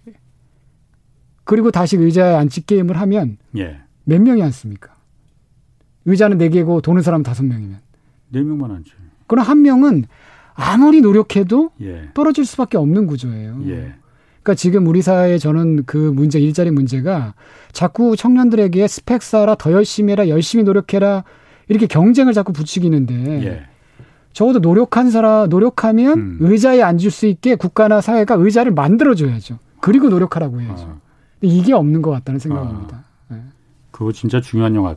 [1.44, 3.78] 그리고 다시 의자에 앉지 게임을 하면 예.
[4.02, 4.92] 몇 명이 앉습니까?
[6.04, 7.78] 의자는 네 개고 도는 사람 다섯 명이면
[8.30, 8.92] 네 명만 앉죠.
[9.28, 10.06] 그럼 한 명은
[10.54, 12.08] 아무리 노력해도 예.
[12.14, 13.62] 떨어질 수밖에 없는 구조예요.
[13.66, 13.94] 예.
[14.42, 17.34] 그러니까 지금 우리 사회에 저는 그 문제 일자리 문제가
[17.70, 21.22] 자꾸 청년들에게 스펙 쌓아라 더 열심히 해라 열심히 노력해라
[21.70, 23.62] 이렇게 경쟁을 자꾸 부추기는데 예.
[24.33, 26.38] 적어도 노력한 사람 노력하면 음.
[26.40, 29.59] 의자에 앉을 수 있게 국가나 사회가 의자를 만들어줘야죠.
[29.80, 30.85] 그리고 노력하라고 해야죠.
[30.85, 31.00] 아.
[31.40, 33.04] 이게 없는 것 같다는 생각입니다.
[33.28, 33.35] 아.
[33.35, 33.42] 네.
[33.92, 34.96] 그거 진짜 중요한 영화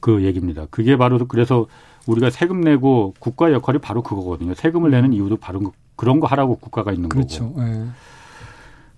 [0.00, 0.66] 그 얘기입니다.
[0.70, 1.66] 그게 바로 그래서
[2.06, 4.54] 우리가 세금 내고 국가 역할이 바로 그거거든요.
[4.54, 7.48] 세금을 내는 이유도 바로 그, 그런 거 하라고 국가가 있는 그렇죠.
[7.52, 7.62] 거고.
[7.62, 7.86] 네.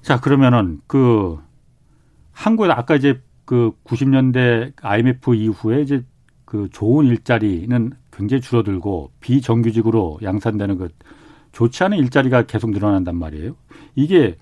[0.01, 1.39] 자 그러면은 그
[2.31, 6.05] 한국에 아까 이제 그 90년대 IMF 이후에 이제
[6.57, 10.89] 그 좋은 일자리는 굉장히 줄어들고 비정규직으로 양산되는 그
[11.53, 13.55] 좋지 않은 일자리가 계속 늘어난단 말이에요.
[13.95, 14.37] 이게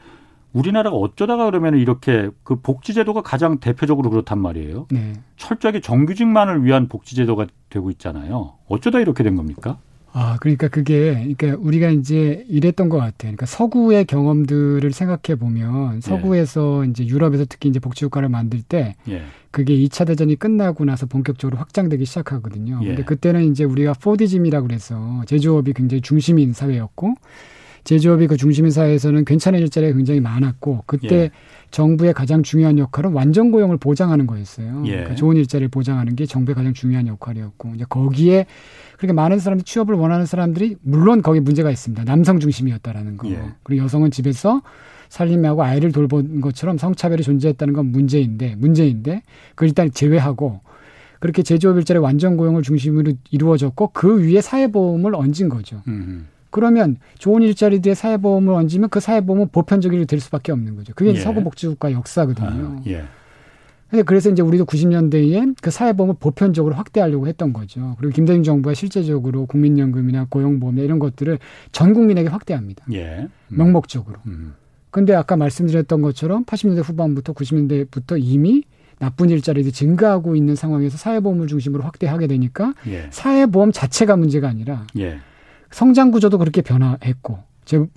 [0.53, 4.87] 우리나라가 어쩌다가 그러면 이렇게 그 복지제도가 가장 대표적으로 그렇단 말이에요.
[4.92, 5.14] 네.
[5.37, 8.55] 철저하게 정규직만을 위한 복지제도가 되고 있잖아요.
[8.68, 9.79] 어쩌다 이렇게 된 겁니까?
[10.16, 13.33] 아, 그러니까 그게, 그러니까 우리가 이제 이랬던 것 같아요.
[13.33, 16.90] 그러니까 서구의 경험들을 생각해 보면 서구에서 예.
[16.90, 19.22] 이제 유럽에서 특히 이제 복지국가를 만들 때 예.
[19.50, 22.79] 그게 2차 대전이 끝나고 나서 본격적으로 확장되기 시작하거든요.
[22.83, 22.87] 예.
[22.87, 27.16] 근데 그때는 이제 우리가 포디즘이라고 그래서 제조업이 굉장히 중심인 사회였고
[27.85, 31.31] 제조업이 그 중심인 사회에서는 괜찮은 일자리가 굉장히 많았고 그때 예.
[31.70, 34.85] 정부의 가장 중요한 역할은 완전 고용을 보장하는 거였어요.
[34.87, 34.90] 예.
[34.90, 38.47] 그러니까 좋은 일자리를 보장하는 게 정부의 가장 중요한 역할이었고 이제 거기에
[38.97, 42.05] 그렇게 많은 사람들이 취업을 원하는 사람들이 물론 거기 문제가 있습니다.
[42.05, 43.29] 남성 중심이었다라는 거.
[43.31, 43.40] 예.
[43.62, 44.62] 그리고 여성은 집에서
[45.09, 50.61] 살림하고 아이를 돌본 것처럼 성차별이 존재했다는 건 문제인데 문제인데 그걸 일단 제외하고
[51.20, 55.83] 그렇게 제조업 일자리 완전 고용을 중심으로 이루어졌고 그 위에 사회보험을 얹은 거죠.
[55.88, 56.27] 음.
[56.55, 60.93] 그러면 좋은 일자리들의 사회보험을 얹으면 그 사회보험은 보편적으로 될 수밖에 없는 거죠.
[60.95, 61.17] 그게 예.
[61.17, 62.47] 서구복지국가 역사거든요.
[62.47, 63.03] 아, 예.
[63.90, 67.97] 근데 그래서 이제 우리도 90년대에 그 사회보험을 보편적으로 확대하려고 했던 거죠.
[67.99, 71.40] 그리고 김대중 정부가 실제적으로 국민연금이나 고용보험 이런 것들을
[71.73, 72.87] 전 국민에게 확대합니다.
[72.93, 73.23] 예.
[73.23, 73.29] 음.
[73.49, 74.21] 명목적으로.
[74.29, 74.55] 음.
[74.90, 78.62] 근데 아까 말씀드렸던 것처럼 80년대 후반부터 90년대부터 이미
[79.01, 83.09] 나쁜 일자리들이 증가하고 있는 상황에서 사회보험을 중심으로 확대하게 되니까 예.
[83.11, 85.19] 사회보험 자체가 문제가 아니라 예.
[85.74, 87.40] 성장 구조도 그렇게 변화했고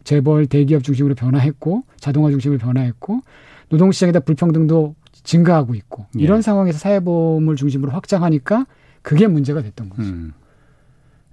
[0.03, 3.21] 재벌 대기업 중심으로 변화했고 자동화 중심으로 변화했고
[3.69, 6.23] 노동 시장에다 불평등도 증가하고 있고 예.
[6.23, 8.65] 이런 상황에서 사회보험을 중심으로 확장하니까
[9.03, 10.01] 그게 문제가 됐던 거죠.
[10.01, 10.33] 음.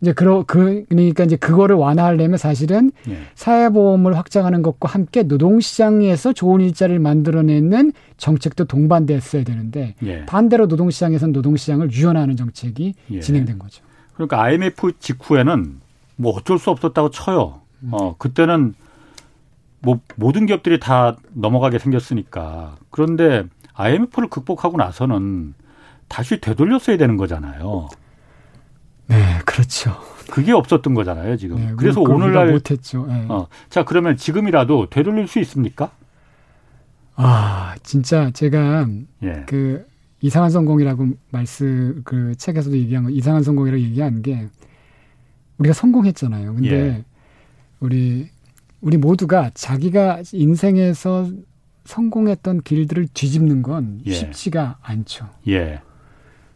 [0.03, 3.17] 이제 그러 그 그러니까 이제 그거를 완화하려면 사실은 예.
[3.37, 10.27] 사회보험을 확장하는 것과 함께 노동시장에서 좋은 일자리를 만들어내는 정책도 동반됐어야 되는데 예.
[10.27, 13.21] 반대로 노동시장에서는 노동시장을 유연하는 정책이 예.
[13.21, 13.83] 진행된 거죠.
[14.13, 15.84] 그러니까 IMF 직후에는
[16.17, 17.61] 뭐 어쩔 수 없었다고 쳐요.
[17.83, 17.91] 음.
[17.93, 18.75] 어 그때는
[19.81, 25.55] 뭐 모든 기업들이 다 넘어가게 생겼으니까 그런데 IMF를 극복하고 나서는
[26.09, 27.89] 다시 되돌렸어야 되는 거잖아요.
[29.07, 29.97] 네, 그렇죠.
[30.31, 31.57] 그게 없었던 거잖아요, 지금.
[31.57, 33.07] 네, 그래서 오늘날 못했죠.
[33.07, 33.27] 네.
[33.29, 35.91] 어, 자 그러면 지금이라도 되돌릴 수 있습니까?
[37.17, 38.87] 아, 진짜 제가
[39.23, 39.45] 예.
[39.47, 39.87] 그
[40.21, 44.49] 이상한 성공이라고 말씀 그 책에서도 얘기한 거 이상한 성공이라고 얘기한 게
[45.59, 46.55] 우리가 성공했잖아요.
[46.55, 47.05] 근데 예.
[47.81, 48.29] 우리
[48.81, 51.31] 우리 모두가 자기가 인생에서
[51.85, 54.13] 성공했던 길들을 뒤집는 건 예.
[54.13, 55.29] 쉽지가 않죠.
[55.49, 55.81] 예.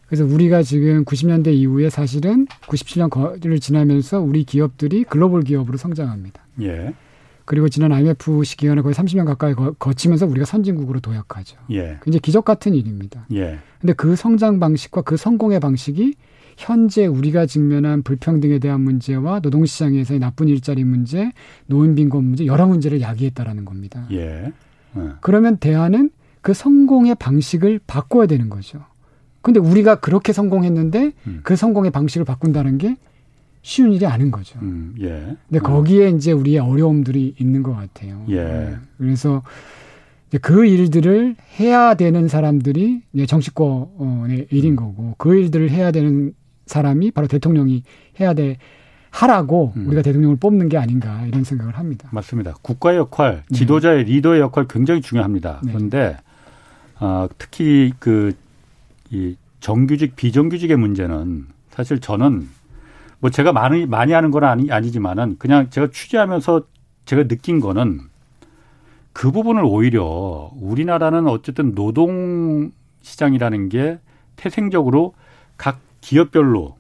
[0.07, 6.43] 그래서 우리가 지금 90년대 이후에 사실은 97년을 지나면서 우리 기업들이 글로벌 기업으로 성장합니다.
[6.63, 6.95] 예.
[7.45, 11.59] 그리고 지난 IMF 시기간에 거의 30년 가까이 거, 치면서 우리가 선진국으로 도약하죠.
[11.71, 11.99] 예.
[12.03, 13.27] 굉장히 기적 같은 일입니다.
[13.33, 13.59] 예.
[13.81, 16.15] 근데 그 성장 방식과 그 성공의 방식이
[16.59, 21.33] 현재 우리가 직면한 불평등에 대한 문제와 노동시장에서의 나쁜 일자리 문제,
[21.66, 24.07] 노인 빈곤 문제 여러 문제를 야기했다라는 겁니다.
[24.11, 24.53] 예.
[24.94, 25.03] 네.
[25.21, 28.81] 그러면 대안은 그 성공의 방식을 바꿔야 되는 거죠.
[29.40, 31.40] 근데 우리가 그렇게 성공했는데 음.
[31.44, 32.97] 그 성공의 방식을 바꾼다는 게
[33.62, 34.59] 쉬운 일이 아닌 거죠.
[34.61, 35.37] 음, 예.
[35.49, 36.16] 근데 거기에 음.
[36.16, 38.25] 이제 우리의 어려움들이 있는 것 같아요.
[38.31, 38.42] 예.
[38.42, 38.77] 네.
[38.99, 39.42] 그래서
[40.42, 44.77] 그 일들을 해야 되는 사람들이 정치권의 일인 음.
[44.77, 46.35] 거고 그 일들을 해야 되는
[46.69, 47.83] 사람이 바로 대통령이
[48.21, 48.59] 해야 돼
[49.11, 49.87] 하라고 음.
[49.87, 52.09] 우리가 대통령을 뽑는 게 아닌가 이런 생각을 합니다.
[52.13, 52.55] 맞습니다.
[52.63, 53.57] 국가의 역할, 네.
[53.57, 54.13] 지도자의 네.
[54.13, 55.61] 리더의 역할 굉장히 중요합니다.
[55.65, 55.73] 네.
[55.73, 56.17] 그런데
[57.01, 58.33] 어, 특히 그
[59.11, 62.49] 이 정규직 비정규직의 문제는 사실 저는
[63.21, 66.63] 뭐 제가 많이 많이 하는 건 아니 아니지만은 그냥 제가 취재하면서
[67.05, 68.01] 제가 느낀 거는
[69.13, 72.71] 그 부분을 오히려 우리나라는 어쨌든 노동
[73.03, 73.99] 시장이라는 게
[74.37, 75.15] 태생적으로
[75.57, 76.79] 각 기업별로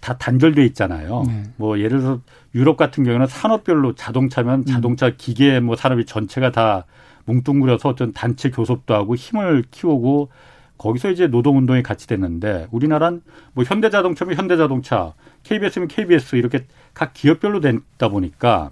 [0.00, 1.24] 다 단절돼 있잖아요.
[1.26, 1.42] 네.
[1.56, 2.20] 뭐 예를 들어서
[2.54, 4.64] 유럽 같은 경우는 산업별로 자동차면 음.
[4.64, 6.86] 자동차 기계 뭐 산업이 전체가 다
[7.24, 10.30] 뭉뚱그려서 어떤 단체 교섭도 하고 힘을 키우고
[10.78, 13.20] 거기서 이제 노동운동이 같이 됐는데 우리나라는
[13.52, 18.70] 뭐 현대자동차면 현대자동차, KBS면 KBS 이렇게 각 기업별로 됐다 보니까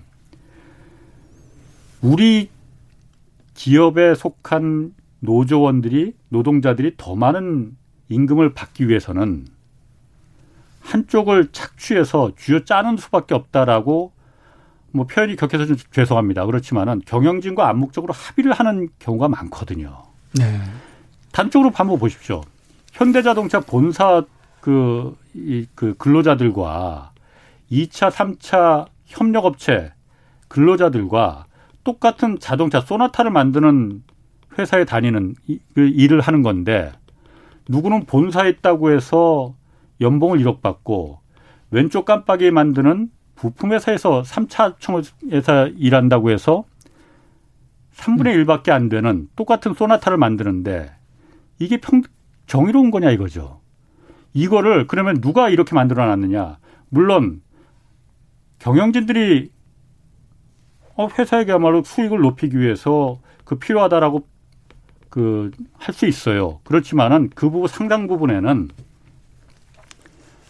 [2.01, 2.49] 우리
[3.55, 7.77] 기업에 속한 노조원들이 노동자들이 더 많은
[8.09, 9.47] 임금을 받기 위해서는
[10.81, 14.13] 한쪽을 착취해서 쥐어 짜는 수밖에 없다라고
[14.93, 16.47] 뭐 표현이 격해서 좀 죄송합니다.
[16.47, 20.05] 그렇지만은 경영진과 암묵적으로 합의를 하는 경우가 많거든요.
[20.39, 20.61] 네.
[21.33, 22.43] 단적으로 한번 보십시오.
[22.93, 24.25] 현대자동차 본사
[24.61, 27.13] 그, 이, 그 근로자들과
[27.71, 29.93] 2차, 3차 협력업체
[30.49, 31.47] 근로자들과
[31.85, 34.03] 똑같은 자동차 소나타를 만드는
[34.59, 36.93] 회사에 다니는 이, 그 일을 하는 건데
[37.69, 39.55] 누구는 본사에 있다고 해서
[40.01, 41.21] 연봉을 1억 받고
[41.71, 46.65] 왼쪽 깜빡이 만드는 부품 회사에서 3차 청에서 일한다고 해서
[47.95, 50.93] 3분의 1밖에 안 되는 똑같은 소나타를 만드는데
[51.59, 52.03] 이게 평
[52.47, 53.61] 정의로운 거냐 이거죠.
[54.33, 56.59] 이거를 그러면 누가 이렇게 만들어 놨느냐?
[56.89, 57.43] 물론
[58.59, 59.51] 경영진들이
[60.95, 64.27] 어 회사에게야말로 수익을 높이기 위해서 그 필요하다라고
[65.17, 66.61] 그 할 수 있어요.
[66.65, 68.69] 그렇지만은 그 부분 상당 부분에는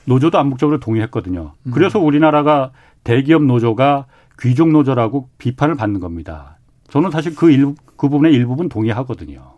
[0.07, 1.53] 노조도 암묵적으로 동의했거든요.
[1.63, 1.71] 음.
[1.71, 2.73] 그래서 우리나라가
[3.05, 4.07] 대기업 노조가
[4.41, 6.59] 귀족 노조라고 비판을 받는 겁니다.
[6.89, 9.56] 저는 사실 그 일, 그 부분의 일부분 동의하거든요.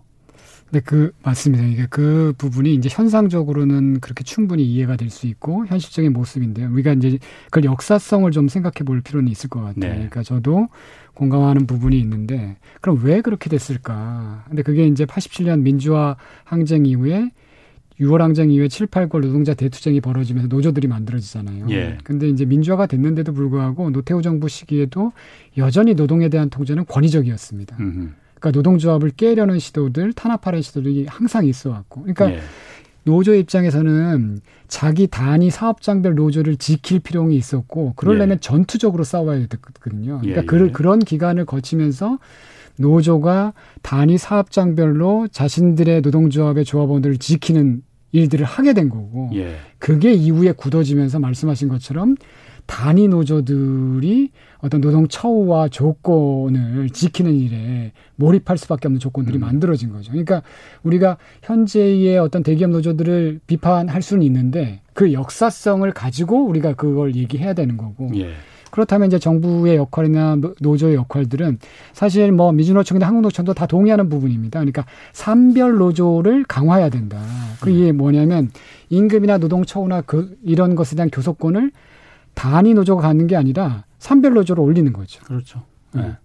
[0.71, 1.65] 네, 그 맞습니다.
[1.65, 6.71] 이게 그 부분이 이제 현상적으로는 그렇게 충분히 이해가 될 수 있고 현실적인 모습인데요.
[6.71, 9.75] 우리가 이제 그걸 역사성을 좀 생각해 볼 필요는 있을 것 같아요.
[9.77, 9.95] 네.
[9.95, 10.69] 그러니까 저도
[11.15, 14.45] 공감하는 부분이 있는데 그럼 왜 그렇게 됐을까?
[14.49, 17.31] 근데 그게 이제 87년 민주화 항쟁 이후에
[18.01, 21.67] 6월 항쟁 이후에 7, 8, 9월 노동자 대투쟁이 벌어지면서 노조들이 만들어지잖아요.
[21.71, 21.99] 예.
[22.05, 25.13] 근데 이제 민주화가 됐는데도 불구하고 노태우 정부 시기에도
[25.57, 27.77] 여전히 노동에 대한 통제는 권위적이었습니다.
[27.81, 28.09] 음흠.
[28.39, 32.03] 그러니까 노동조합을 깨려는 시도들, 탄압하는 시도들이 항상 있어 왔고.
[32.03, 32.41] 그러니까 예.
[33.05, 38.41] 노조 입장에서는 자기 단위 사업장별 노조를 지킬 필요가 있었고 그러려면 예.
[38.41, 40.19] 전투적으로 싸워야 됐거든요.
[40.21, 40.71] 그러니까 예, 그, 예.
[40.71, 42.19] 그런 기간을 거치면서
[42.77, 49.57] 노조가 단위 사업장별로 자신들의 노동조합의 조합원들을 지키는 일들을 하게 된 거고 예.
[49.79, 52.17] 그게 이후에 굳어지면서 말씀하신 것처럼
[52.69, 59.41] 단위 노조들이 어떤 노동 처우와 조건을 지키는 일에 몰입할 수밖에 없는 조건들이 음.
[59.41, 60.13] 만들어진 거죠.
[60.13, 60.43] 그러니까
[60.83, 67.79] 우리가 현재의 어떤 대기업 노조들을 비판할 수는 있는데 그 역사성을 가지고 우리가 그걸 얘기해야 되는
[67.79, 68.11] 거고.
[68.17, 68.33] 예.
[68.71, 71.59] 그렇다면 이제 정부의 역할이나 노조의 역할들은
[71.95, 74.61] 사실 뭐 미주노총이나 한국노총도 다 동의하는 부분입니다.
[74.61, 77.19] 그러니까 산별 노조를 강화해야 된다.
[77.61, 77.97] 그게 음.
[77.97, 78.51] 뭐냐면
[78.91, 81.71] 임금이나 노동 처우나 그 이런 것에 대한 교섭권을
[82.39, 85.21] 단위 노조가 갖는 게 아니라 산별 노조로 올리는 거죠.
[85.25, 85.63] 그렇죠.
[85.93, 86.03] 네.
[86.03, 86.17] 네.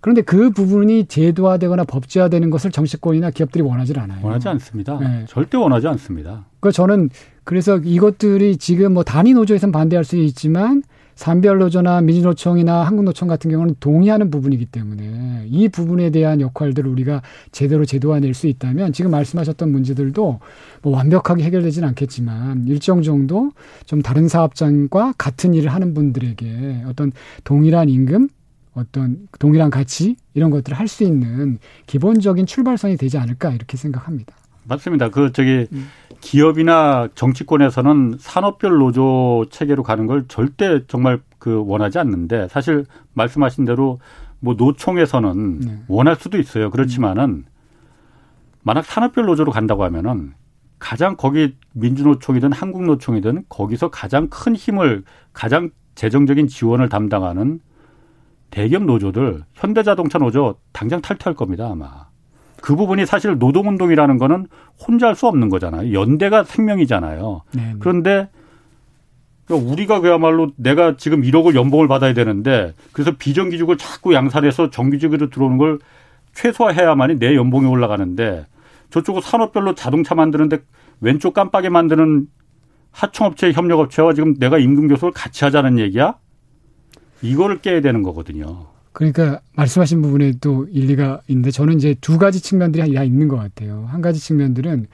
[0.00, 4.22] 그런데 그 부분이 제도화되거나 법제화되는 것을 정치권이나 기업들이 원하지 않아요.
[4.22, 4.98] 원하지 않습니다.
[4.98, 5.24] 네.
[5.26, 6.44] 절대 원하지 않습니다.
[6.60, 7.08] 그 저는
[7.44, 10.82] 그래서 이것들이 지금 뭐 단위 노조에서는 반대할 수 있지만
[11.16, 17.22] 산별노조나 민주노총이나 한국노총 같은 경우는 동의하는 부분이기 때문에 이 부분에 대한 역할들을 우리가
[17.52, 20.40] 제대로 제도화낼 수 있다면 지금 말씀하셨던 문제들도
[20.82, 23.52] 뭐 완벽하게 해결되지는 않겠지만 일정 정도
[23.86, 27.12] 좀 다른 사업장과 같은 일을 하는 분들에게 어떤
[27.44, 28.28] 동일한 임금
[28.74, 34.34] 어떤 동일한 가치 이런 것들을 할 수 있는 기본적인 출발선이 되지 않을까 이렇게 생각합니다.
[34.64, 35.10] 맞습니다.
[35.10, 35.88] 그 저기 음.
[36.20, 44.00] 기업이나 정치권에서는 산업별 노조 체계로 가는 걸 절대 정말 그 원하지 않는데 사실 말씀하신 대로
[44.40, 45.78] 뭐 노총에서는 네.
[45.88, 46.70] 원할 수도 있어요.
[46.70, 47.44] 그렇지만은
[48.62, 50.32] 만약 산업별 노조로 간다고 하면은
[50.78, 57.60] 가장 거기 민주노총이든 한국노총이든 거기서 가장 큰 힘을 가장 재정적인 지원을 담당하는
[58.50, 62.06] 대기업 노조들 현대자동차 노조 당장 탈퇴할 겁니다 아마.
[62.64, 64.46] 그 부분이 사실 노동운동이라는 거는
[64.80, 65.92] 혼자 할 수 없는 거잖아요.
[65.92, 67.42] 연대가 생명이잖아요.
[67.54, 67.68] 네네.
[67.68, 67.76] 네.
[67.78, 68.30] 그런데
[69.50, 75.78] 우리가 그야말로 내가 지금 1억을 연봉을 받아야 되는데 그래서 비정규직을 자꾸 양산해서 정규직으로 들어오는 걸
[76.32, 78.46] 최소화해야만이 내 연봉이 올라가는데
[78.88, 80.62] 저쪽은 산업별로 자동차 만드는데
[81.02, 82.28] 왼쪽 깜빡이 만드는
[82.92, 86.14] 하청업체 협력업체와 지금 내가 임금 교섭을 같이 하자는 얘기야?
[87.20, 88.68] 이거를 깨야 되는 거거든요.
[88.94, 93.86] 그러니까 말씀하신 부분에 또 일리가 있는데 저는 이제 두 가지 측면들이 다 있는 것 같아요.
[93.90, 94.86] 한 가지 측면들은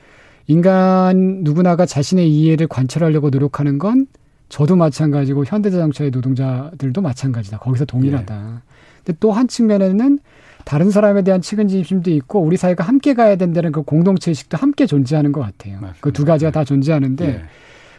[0.47, 4.07] 인간 누구나가 자신의 이해를 관철하려고 노력하는 건
[4.49, 7.59] 저도 마찬가지고 현대자동차의 노동자들도 마찬가지다.
[7.59, 8.35] 거기서 동일하다.
[8.35, 8.73] 네.
[9.05, 10.19] 근데 또 한 측면에는
[10.65, 15.31] 다른 사람에 대한 측은지심도 있고 우리 사회가 함께 가야 된다는 그 공동체 의식도 함께 존재하는
[15.33, 15.79] 것 같아요.
[16.01, 17.43] 그 두 가지가 다 존재하는데 네.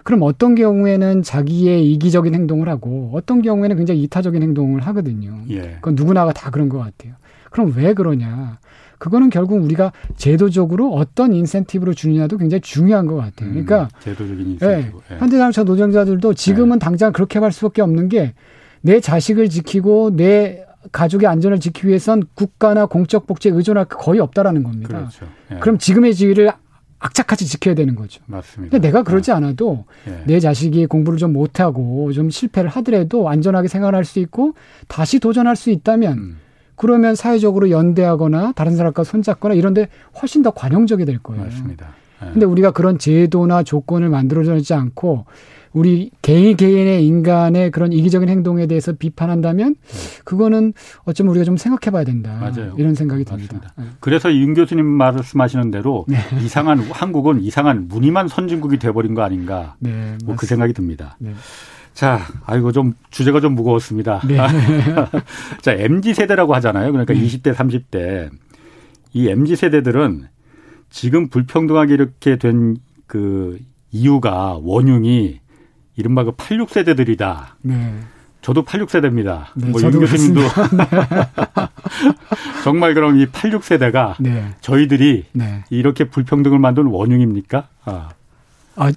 [0.04, 5.42] 그럼 어떤 경우에는 자기의 이기적인 행동을 하고 어떤 경우에는 굉장히 이타적인 행동을 하거든요.
[5.50, 5.76] 예.
[5.76, 7.14] 그건 누구나가 다 그런 것 같아요.
[7.50, 8.60] 그럼 왜 그러냐?
[8.98, 13.50] 그거는 결국 우리가 제도적으로 어떤 인센티브를 주느냐도 굉장히 중요한 것 같아요.
[13.50, 15.00] 음, 그러니까 음, 제도적인 인센티브.
[15.12, 16.80] 예, 현대자동차 노동자들도 지금은 예.
[16.80, 18.34] 당장 그렇게 할 수밖에 없는 게
[18.82, 24.64] 내 자식을 지키고 내 가족의 안전을 지키기 위해선 국가나 공적 복지에 의존할 게 거의 없다라는
[24.64, 24.98] 겁니다.
[24.98, 25.28] 그렇죠.
[25.52, 25.60] 예.
[25.60, 26.52] 그럼 지금의 지위를
[27.02, 28.22] 악착같이 지켜야 되는 거죠.
[28.28, 28.72] 맞습니다.
[28.72, 29.36] 근데 내가 그러지 네.
[29.38, 30.24] 않아도 네.
[30.26, 34.54] 내 자식이 공부를 좀 못하고 좀 실패를 하더라도 안전하게 생활할 수 있고
[34.88, 36.38] 다시 도전할 수 있다면 음.
[36.76, 39.88] 그러면 사회적으로 연대하거나 다른 사람과 손잡거나 이런데
[40.22, 41.44] 훨씬 더 관용적이 될 거예요.
[41.44, 41.88] 맞습니다.
[42.22, 42.30] 네.
[42.34, 45.26] 근데 우리가 그런 제도나 조건을 만들어주지 않고
[45.74, 49.76] 우리 개인 개인의 인간의 그런 이기적인 행동에 대해서 비판한다면
[50.24, 52.38] 그거는 어쩌면 우리가 좀 생각해 봐야 된다.
[52.40, 52.76] 맞아요.
[52.78, 53.74] 이런 생각이 듭니다.
[53.78, 53.86] 네.
[54.00, 56.18] 그래서 윤 교수님 말씀하시는 대로 네.
[56.44, 59.76] 이상한 한국은 이상한 무늬만 선진국이 돼버린 거 아닌가.
[59.80, 61.18] 네, 뭐그 생각이 듭니다.
[61.20, 61.34] 네.
[61.94, 64.22] 자, 아이고 좀 주제가 좀 무거웠습니다.
[64.28, 64.38] 네.
[65.62, 66.92] 자, MZ 세대라고 하잖아요.
[66.92, 67.22] 그러니까 네.
[67.22, 68.30] 20대, 30대.
[69.14, 70.28] 이 MZ 세대들은
[70.90, 72.76] 지금 불평등하게 이렇게 된
[73.12, 73.60] 그
[73.92, 75.42] 이유가 원흉이
[75.96, 77.46] 이른바 그 86세대들이다.
[77.64, 77.94] 네.
[78.42, 79.46] 저도 86세대입니다.
[79.56, 80.42] 네, 뭐윤 교수님도
[82.64, 84.50] 정말 그럼 이 86세대가 네.
[84.62, 85.64] 저희들이 네.
[85.70, 87.68] 이렇게 불평등을 만든 원흉입니까?
[87.86, 88.10] 아.
[88.76, 88.92] 아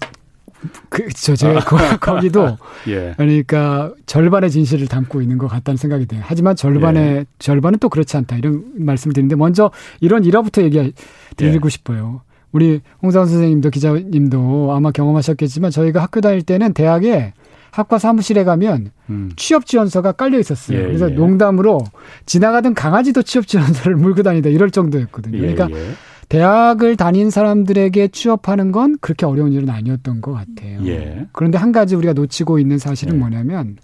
[0.88, 2.56] 그저 제가 거, 기도
[2.88, 3.12] 예.
[3.18, 6.22] 그러니까 절반의 진실을 담고 있는 것 같다는 생각이 돼요.
[6.24, 7.24] 하지만 절반의 예.
[7.38, 10.94] 절반은 또 그렇지 않다 이런 말씀을 드리는데 먼저 이런 일화부터 얘기
[11.36, 11.70] 드리고 예.
[11.70, 12.22] 싶어요.
[12.54, 17.34] 우리 홍사원 선생님도 기자님도 아마 경험하셨겠지만 저희가 학교 다닐 때는 대학에
[17.72, 19.32] 학과 사무실에 가면 음.
[19.34, 20.78] 취업 지원서가 깔려 있었어요.
[20.78, 21.14] 예, 그래서 예.
[21.14, 21.80] 농담으로
[22.26, 25.38] 지나가던 강아지도 취업 지원서를 물고 다니다 이럴 정도였거든요.
[25.38, 25.90] 예, 그러니까 예.
[26.28, 30.86] 대학을 다닌 사람들에게 취업하는 건 그렇게 어려운 일은 아니었던 것 같아요.
[30.86, 31.26] 예.
[31.32, 33.18] 그런데 한 가지 우리가 놓치고 있는 사실은 예.
[33.18, 33.76] 뭐냐면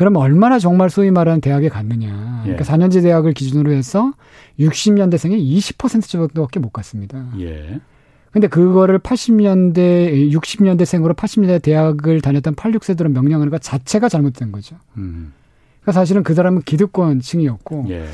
[0.00, 2.40] 그럼 얼마나 정말 소위 말하는 대학에 갔느냐.
[2.44, 4.14] 그러니까 4년제 대학을 기준으로 해서
[4.58, 7.26] 60년대생의 20% 정도밖에 못 갔습니다.
[7.38, 7.82] 예.
[8.30, 14.76] 근데 그거를 80년대, 60년대생으로 80년대 대학을 다녔던 86세들은 명령하는 것 자체가 잘못된 거죠.
[14.96, 15.34] 음.
[15.82, 18.06] 그러니까 사실은 그 사람은 기득권층이었고 예.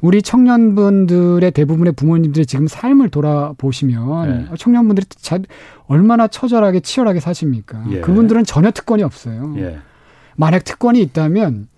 [0.00, 4.56] 우리 청년분들의 대부분의 부모님들이 지금 삶을 돌아보시면 예.
[4.56, 5.40] 청년분들이 자,
[5.88, 7.84] 얼마나 처절하게 치열하게 사십니까?
[7.90, 8.00] 예.
[8.00, 9.56] 그분들은 전혀 특권이 없어요.
[10.32, 10.36] 예.
[10.36, 11.68] 만약 특권이 있다면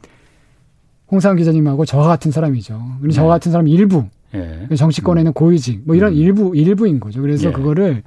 [1.10, 2.80] 홍상 기자님하고 저와 같은 사람이죠.
[3.00, 3.28] 근데 저 네.
[3.28, 4.74] 같은 사람 일부 예.
[4.74, 5.32] 정치권에는 음.
[5.32, 6.16] 고위직 뭐 이런 음.
[6.16, 7.20] 일부 일부인 거죠.
[7.20, 7.52] 그래서 예.
[7.52, 8.02] 그거를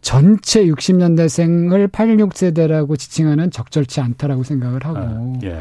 [0.00, 5.60] 전체 60년대생을 86세대라고 지칭하는 적절치 않다라고 생각을 하고 아, 예.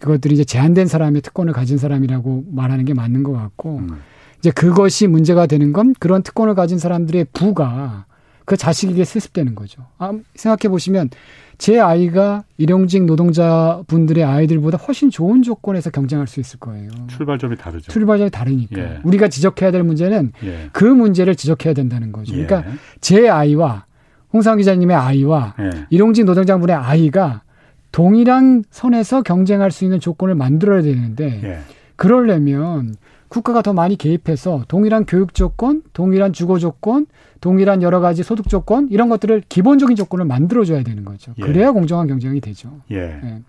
[0.00, 3.98] 그것들이 이제 제한된 사람의 특권을 가진 사람이라고 말하는 게 맞는 것 같고 음.
[4.38, 8.06] 이제 그것이 문제가 되는 건 그런 특권을 가진 사람들의 부가
[8.46, 9.82] 그 자식에게 세습되는 거죠.
[9.98, 11.10] 아, 생각해 보시면
[11.58, 16.90] 제 아이가 일용직 노동자 분들의 아이들보다 훨씬 좋은 조건에서 경쟁할 수 있을 거예요.
[17.08, 17.90] 출발점이 다르죠.
[17.90, 18.80] 출발점이 다르니까.
[18.80, 19.00] 예.
[19.02, 20.68] 우리가 지적해야 될 문제는 예.
[20.72, 22.34] 그 문제를 지적해야 된다는 거죠.
[22.36, 22.46] 예.
[22.46, 23.86] 그러니까 제 아이와
[24.32, 25.70] 홍상 기자님의 아이와 예.
[25.90, 27.42] 일용직 노동자 분의 아이가
[27.90, 31.58] 동일한 선에서 경쟁할 수 있는 조건을 만들어야 되는데 예.
[31.96, 32.94] 그러려면
[33.28, 37.06] 국가가 더 많이 개입해서 동일한 교육 조건, 동일한 주거 조건,
[37.40, 41.32] 동일한 여러 가지 소득 조건 이런 것들을 기본적인 조건을 만들어줘야 되는 거죠.
[41.38, 41.42] 예.
[41.42, 42.70] 그래야 공정한 경쟁이 되죠.
[42.90, 42.96] 예.
[42.96, 43.42] 예.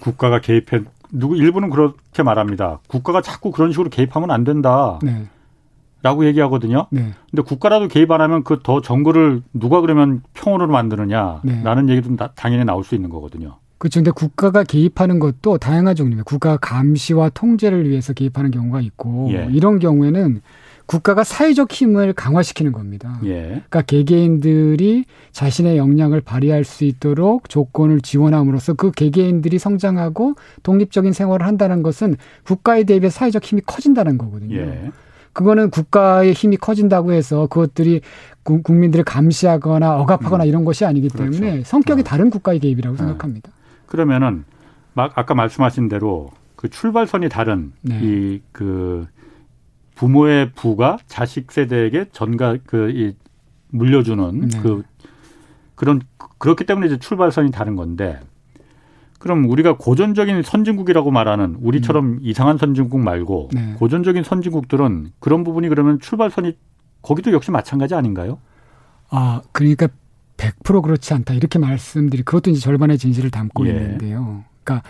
[0.00, 2.80] 국가가 개입해 누구 일부는 그렇게 말합니다.
[2.88, 4.98] 국가가 자꾸 그런 식으로 개입하면 안 된다.
[5.02, 5.26] 네.
[6.02, 6.86] 라고 얘기하거든요.
[6.90, 7.12] 네.
[7.30, 11.40] 근데 국가라도 개입 안 하면 그 더 정글을 누가 그러면 평온으로 만드느냐.
[11.42, 11.62] 네.
[11.64, 13.56] 라는 얘기도 당연히 나올 수 있는 거거든요.
[13.78, 14.00] 그렇죠.
[14.00, 16.24] 근데 국가가 개입하는 것도 다양한 종류입니다.
[16.24, 19.48] 국가 감시와 통제를 위해서 개입하는 경우가 있고 예.
[19.50, 20.40] 이런 경우에는
[20.86, 23.18] 국가가 사회적 힘을 강화시키는 겁니다.
[23.24, 23.42] 예.
[23.42, 31.82] 그러니까 개개인들이 자신의 역량을 발휘할 수 있도록 조건을 지원함으로써 그 개개인들이 성장하고 독립적인 생활을 한다는
[31.82, 34.56] 것은 국가에 대비해 사회적 힘이 커진다는 거거든요.
[34.56, 34.92] 예.
[35.32, 38.00] 그거는 국가의 힘이 커진다고 해서 그것들이
[38.42, 40.48] 국민들을 감시하거나 억압하거나 음.
[40.48, 41.64] 이런 것이 아니기 때문에 그렇죠.
[41.64, 42.04] 성격이 어.
[42.04, 42.98] 다른 국가의 개입이라고 네.
[42.98, 43.50] 생각합니다.
[43.86, 44.44] 그러면은
[44.94, 48.00] 막 아까 말씀하신 대로 그 출발선이 다른 네.
[48.00, 49.08] 이그
[49.96, 53.14] 부모의 부가 자식 세대에게 전가 그 이
[53.70, 54.60] 물려주는 네.
[54.60, 54.82] 그
[55.74, 56.00] 그런
[56.38, 58.20] 그렇기 때문에 이제 출발선이 다른 건데
[59.18, 62.18] 그럼 우리가 고전적인 선진국이라고 말하는 우리처럼 음.
[62.22, 63.74] 이상한 선진국 말고 네.
[63.78, 66.56] 고전적인 선진국들은 그런 부분이 그러면 출발선이
[67.02, 68.38] 거기도 역시 마찬가지 아닌가요?
[69.10, 69.88] 아, 그러니까
[70.36, 71.34] 100% 그렇지 않다.
[71.34, 73.70] 이렇게 말씀드리, 그것도 이제 절반의 진실을 담고 예.
[73.70, 74.44] 있는데요.
[74.62, 74.88] 그러니까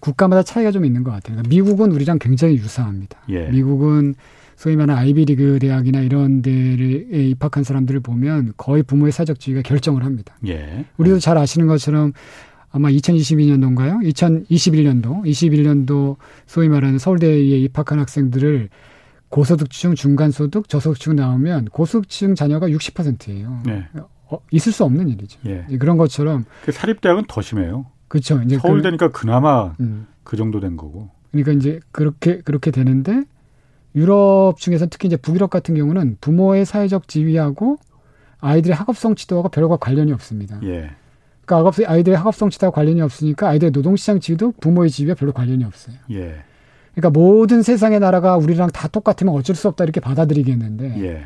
[0.00, 1.36] 국가마다 차이가 좀 있는 것 같아요.
[1.36, 3.18] 그러니까 미국은 우리랑 굉장히 유사합니다.
[3.30, 3.48] 예.
[3.48, 4.14] 미국은
[4.56, 10.36] 소위 말하는 아이비리그 대학이나 이런 데에 입학한 사람들을 보면 거의 부모의 사적 지위가 결정을 합니다.
[10.46, 10.84] 예.
[10.96, 12.12] 우리도 잘 아시는 것처럼
[12.70, 14.02] 아마 2022년도인가요?
[14.12, 18.68] 2021년도, 21년도 소위 말하는 서울대에 입학한 학생들을
[19.28, 23.62] 고소득층, 중간소득, 저소득층 나오면 고소득층 자녀가 60%예요.
[23.64, 23.86] 네.
[24.30, 25.38] 어, 있을 수 없는 일이죠.
[25.46, 25.64] 예.
[25.78, 27.86] 그런 것처럼 그 사립대학은 더 심해요.
[28.08, 28.40] 그렇죠.
[28.42, 30.06] 이제 서울대니까 그, 나마 음.
[30.24, 31.10] 그 정도 된 거고.
[31.30, 33.24] 그러니까 이제 그렇게 그렇게 되는데
[33.94, 37.78] 유럽 중에서 특히 이제 북유럽 같은 경우는 부모의 사회적 지위하고
[38.40, 40.60] 아이들의 학업성 지도하고 별과 관련이 없습니다.
[40.62, 40.90] 예.
[41.44, 45.96] 그러니까 아이들의 학업성 지도와 관련이 없으니까 아이들의 노동시장 지위도 부모의 지위와 별로 관련이 없어요.
[46.10, 46.36] 예.
[46.94, 51.24] 그러니까 모든 세상의 나라가 우리랑 다 똑같으면 어쩔 수 없다 이렇게 받아들이겠는데 예.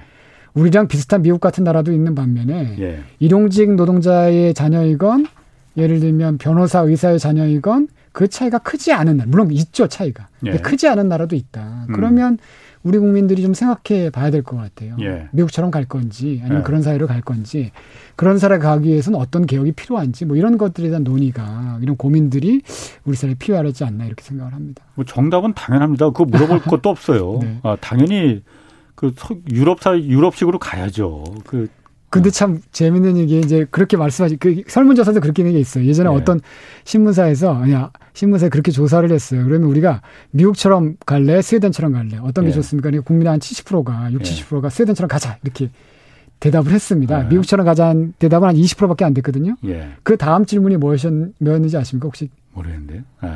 [0.55, 3.01] 우리랑 비슷한 미국 같은 나라도 있는 반면에 예.
[3.19, 5.27] 일용직 노동자의 자녀이건
[5.77, 10.53] 예를 들면 변호사 의사의 자녀이건 그 차이가 크지 않은 나라 물론 있죠 차이가 예.
[10.53, 11.87] 크지 않은 나라도 있다.
[11.89, 11.95] 음.
[11.95, 12.39] 그러면
[12.83, 14.97] 우리 국민들이 좀 생각해 봐야 될 것 같아요.
[15.01, 15.29] 예.
[15.33, 16.65] 미국처럼 갈 건지 아니면 예.
[16.65, 17.71] 그런 사회로 갈 건지
[18.17, 22.61] 그런 사회에 가기 위해서는 어떤 개혁이 필요한지 뭐 이런 것들에 대한 논의가 이런 고민들이
[23.05, 24.83] 우리 사회에 필요하지 않나 이렇게 생각을 합니다.
[24.95, 26.07] 뭐 정답은 당연합니다.
[26.11, 27.39] 그거 물어볼 것도 없어요.
[27.41, 27.61] 네.
[27.63, 28.43] 아, 당연히
[28.95, 29.15] 그
[29.51, 31.25] 유럽 사 유럽식으로 가야죠.
[31.47, 31.69] 그
[32.13, 35.87] 근데 참 재밌는 얘기 이제 그렇게 말씀하시 그 설문조사도 그렇게 게 있어요.
[35.87, 36.15] 예전에 네.
[36.15, 36.43] 어떤
[36.85, 39.43] 신문사에서 아니야 신문사에 그렇게 조사를 했어요.
[39.47, 42.55] 그러면 우리가 미국처럼 갈래, 스웨덴처럼 갈래 어떤 게 네.
[42.55, 42.91] 좋습니까?
[42.91, 45.71] 그러니까 국민의 한 70%가 60, 70%가 스웨덴처럼 가자 이렇게
[46.39, 47.23] 대답을 했습니다.
[47.23, 47.29] 네.
[47.31, 49.57] 미국처럼 가장 대답은 한 20%밖에 안 됐거든요.
[49.65, 49.93] 예.
[50.03, 52.29] 그 다음 질문이 뭐였는지 아십니까 혹시?
[52.53, 53.05] 모르겠는데.
[53.25, 53.29] 예.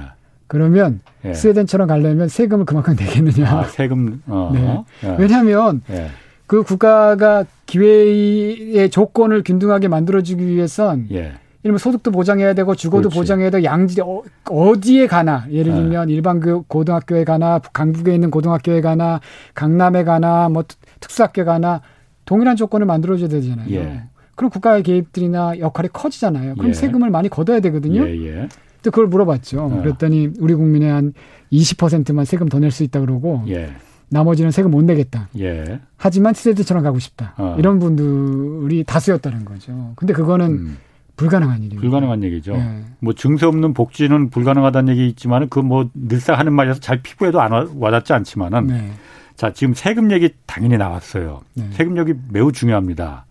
[0.49, 1.33] 그러면 예.
[1.33, 3.51] 스웨덴처럼 가려면 세금을 그만큼 내겠느냐?
[3.51, 4.20] 아, 세금.
[4.27, 4.51] 어.
[4.53, 4.85] 네.
[5.05, 5.16] 예.
[5.18, 6.11] 왜냐하면 예.
[6.47, 11.32] 그 국가가 기회의 조건을 균등하게 만들어주기 위해선 예.
[11.62, 13.18] 이러면 소득도 보장해야 되고 주거도 그렇지.
[13.18, 15.78] 보장해야 되고 양지 어, 어디에 가나 예를 네.
[15.80, 16.14] 들면 네.
[16.14, 19.20] 일반 고등학교에 가나 강북에 있는 고등학교에 가나
[19.55, 20.62] 강남에 가나 뭐
[21.01, 21.80] 특수학교에 가나
[22.24, 23.68] 동일한 조건을 만들어줘야 되잖아요.
[23.74, 24.03] 예.
[24.36, 26.55] 그럼 국가의 개입들이나 역할이 커지잖아요.
[26.55, 26.72] 그럼 예.
[26.74, 28.07] 세금을 많이 걷어야 되거든요.
[28.07, 28.49] 예, 예.
[28.82, 29.61] 또 그걸 물어봤죠.
[29.62, 29.80] 어.
[29.82, 31.12] 그랬더니 우리 국민의 한
[31.53, 33.70] 20%만 세금 더 낼 수 있다 그러고 예.
[34.09, 35.29] 나머지는 세금 못 내겠다.
[35.39, 35.81] 예.
[35.97, 37.35] 하지만 스웨드처럼 가고 싶다.
[37.37, 37.57] 어.
[37.59, 39.93] 이런 분들이 다수였다는 거죠.
[39.97, 40.79] 근데 그거는 음.
[41.17, 41.81] 불가능한 일이에요.
[41.81, 42.53] 불가능한 얘기죠.
[42.53, 42.85] 네.
[43.01, 48.13] 뭐 증세 없는 복지는 불가능하다는 얘기 있지만은 그뭐 늘상 하는 말이라서 잘 피부에도 안 와닿지
[48.13, 48.93] 않지만은 네.
[49.35, 51.41] 자 지금 세금 얘기 당연히 나왔어요.
[51.55, 51.69] 네.
[51.73, 53.25] 세금 얘기 매우 중요합니다.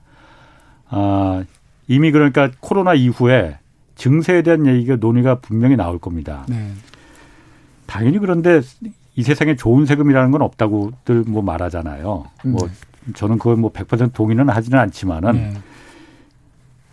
[0.88, 1.44] 아
[1.88, 3.60] 이미 그러니까 코로나 이후에
[3.96, 6.46] 증세에 대한 얘기가 논의가 분명히 나올 겁니다.
[6.50, 6.72] 네.
[7.86, 8.62] 당연히 그런데
[9.16, 12.26] 이 세상에 좋은 세금이라는 건 없다고들 뭐 말하잖아요.
[12.45, 12.51] 음.
[12.51, 12.70] 뭐
[13.13, 15.53] 저는 그걸 뭐 100% 동의는 하지는 않지만은 네.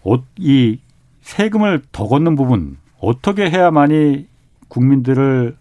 [0.04, 0.78] 어, 이
[1.22, 4.26] 세금을 더 걷는 부분 어떻게 해야만이
[4.68, 5.52] 국민들에게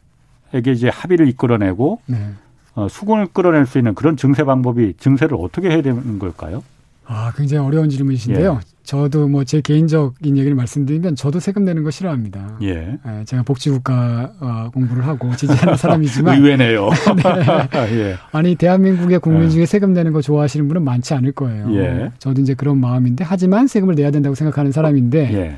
[0.74, 2.34] 이제 합의를 이끌어내고 네.
[2.76, 6.64] 어, 수건을 끌어낼 수 있는 그런 증세 방법이 증세를 어떻게 해야 되는 걸까요?
[7.06, 8.60] 아, 굉장히 어려운 질문이신데요.
[8.62, 8.72] 예.
[8.84, 12.58] 저도 뭐 제 개인적인 얘기를 말씀드리면 저도 세금 내는 거 싫어합니다.
[12.64, 12.97] 예.
[13.06, 16.89] 예 제가 복지국가 어, 공부를 하고 지지하는 사람이지만 의외네요.
[17.18, 17.93] 네.
[17.99, 18.16] 예.
[18.32, 19.49] 아니 대한민국의 국민 예.
[19.49, 21.74] 중에 세금 내는 거 좋아하시는 분은 많지 않을 거예요.
[21.76, 22.12] 예.
[22.20, 25.56] 저도 이제 그런 마음인데 하지만 세금을 내야 된다고 생각하는 사람인데 예.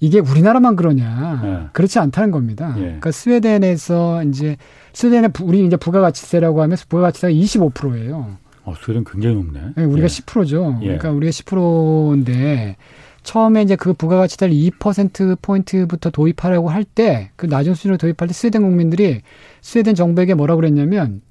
[0.00, 1.42] 이게 우리나라만 그러냐?
[1.44, 1.68] 예.
[1.72, 2.72] 그렇지 않다는 겁니다.
[2.74, 4.56] 그러니까 스웨덴에서 이제
[4.94, 8.36] 스웨덴의 우리 이제 부가가치세라고 하면 부가가치세가 25%예요.
[8.64, 9.60] 어, 스웨덴 굉장히 높네.
[9.76, 10.08] 네, 우리가 예.
[10.08, 10.78] 10%죠.
[10.82, 10.84] 예.
[10.86, 12.76] 그러니까 우리가 10%인데
[13.22, 18.62] 처음에 이제 그 부가가치세를 2% 포인트부터 도입하려고 할 때 그 낮은 수준으로 도입할 때 스웨덴
[18.62, 19.22] 국민들이
[19.60, 21.22] 스웨덴 정부에게 뭐라고 그랬냐면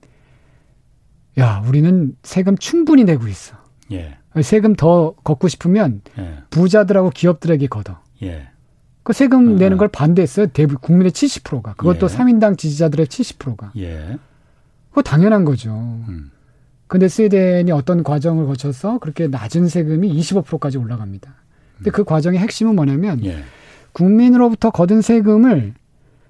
[1.40, 3.56] 야, 우리는 세금 충분히 내고 있어.
[3.92, 4.18] 예.
[4.42, 6.40] 세금 더 걷고 싶으면 예.
[6.50, 8.00] 부자들하고 기업들에게 걷어.
[8.24, 8.48] 예.
[9.04, 9.56] 그 세금 어.
[9.58, 10.48] 내는 걸 반대했어요.
[10.48, 11.74] 대부 국민의 70%가.
[11.74, 12.16] 그것도 예.
[12.16, 13.72] 3인당 지지자들의 70%가.
[13.78, 14.18] 예.
[14.90, 15.72] 그거 당연한 거죠.
[15.72, 16.32] 음.
[16.92, 21.34] 근데 스웨덴이 어떤 과정을 거쳐서 그렇게 낮은 세금이 25%까지 올라갑니다.
[21.78, 23.38] 근데 그 과정의 핵심은 뭐냐면 예.
[23.94, 25.74] 국민으로부터 거둔 세금을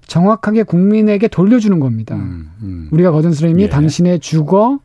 [0.06, 2.14] 정확하게 국민에게 돌려주는 겁니다.
[2.14, 2.88] 음, 음.
[2.92, 3.68] 우리가 거둔 세금이 예.
[3.70, 4.78] 당신의 주거,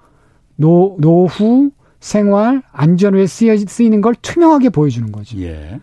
[0.55, 1.69] 노, 노후,
[1.99, 5.37] 생활, 안전에 쓰이는 걸 투명하게 보여주는 거죠.
[5.41, 5.79] 예.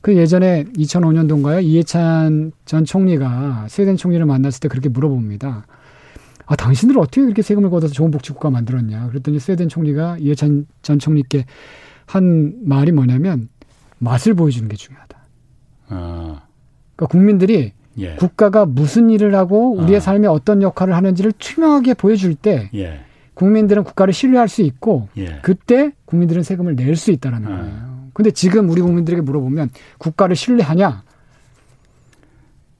[0.00, 1.62] 그 예전에 2005년도인가요?
[1.62, 5.68] 이해찬 전 총리가 스웨덴 총리를 만났을 때 그렇게 물어봅니다.
[6.46, 9.08] 아, 당신들 어떻게 그렇게 세금을 걷어서 좋은 복지국가 만들었냐.
[9.08, 11.44] 그랬더니 스웨덴 총리가 이해찬 전 총리께
[12.06, 13.48] 한 말이 뭐냐면
[13.98, 15.18] 맛을 보여주는 게 중요하다.
[15.88, 16.42] 아.
[16.94, 18.14] 그러니까 국민들이 예.
[18.16, 20.00] 국가가 무슨 일을 하고 우리의 아.
[20.00, 23.00] 삶에 어떤 역할을 하는지를 투명하게 보여줄 때 예.
[23.34, 25.40] 국민들은 국가를 신뢰할 수 있고 예.
[25.42, 27.56] 그때 국민들은 세금을 낼 수 있다라는 아.
[27.56, 27.96] 거예요.
[28.12, 31.02] 근데 지금 우리 국민들에게 물어보면 국가를 신뢰하냐?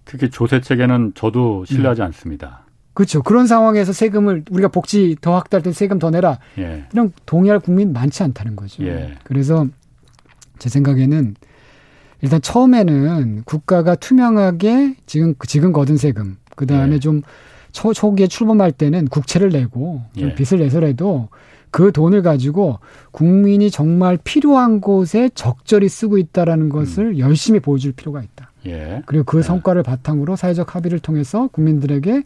[0.05, 2.05] 특히 조세 체계는 저도 신뢰하지 네.
[2.07, 2.66] 않습니다.
[2.97, 3.22] 그렇죠.
[3.22, 6.38] 그런 상황에서 세금을 우리가 복지 더 확대할 때 세금 더 내라.
[6.57, 6.86] 예.
[6.94, 8.82] 이런 동의할 국민 많지 않다는 거죠.
[8.84, 9.16] 예.
[9.22, 9.66] 그래서
[10.59, 11.34] 제 생각에는
[12.22, 16.99] 일단 처음에는 국가가 투명하게 지금 지금 거둔 세금 그다음에 예.
[16.99, 17.20] 좀
[17.70, 20.34] 초, 초기에 출범할 때는 국채를 내고 좀 예.
[20.34, 21.28] 빚을 내서라도
[21.70, 22.78] 그 돈을 가지고
[23.11, 27.18] 국민이 정말 필요한 곳에 적절히 쓰고 있다라는 것을 음.
[27.18, 28.53] 열심히 보여줄 필요가 있다.
[28.64, 29.03] 예.
[29.05, 29.42] 그리고 그 예.
[29.42, 32.22] 성과를 바탕으로 사회적 합의를 통해서 국민들에게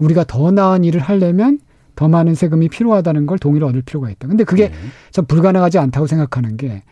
[0.00, 1.60] 우리가 더 나은 일을 하려면
[1.94, 4.26] 더 많은 세금이 필요하다는 걸 동의를 얻을 필요가 있다.
[4.26, 4.74] 근데 그게 네.
[5.10, 6.82] 전 불가능하지 않다고 생각하는 게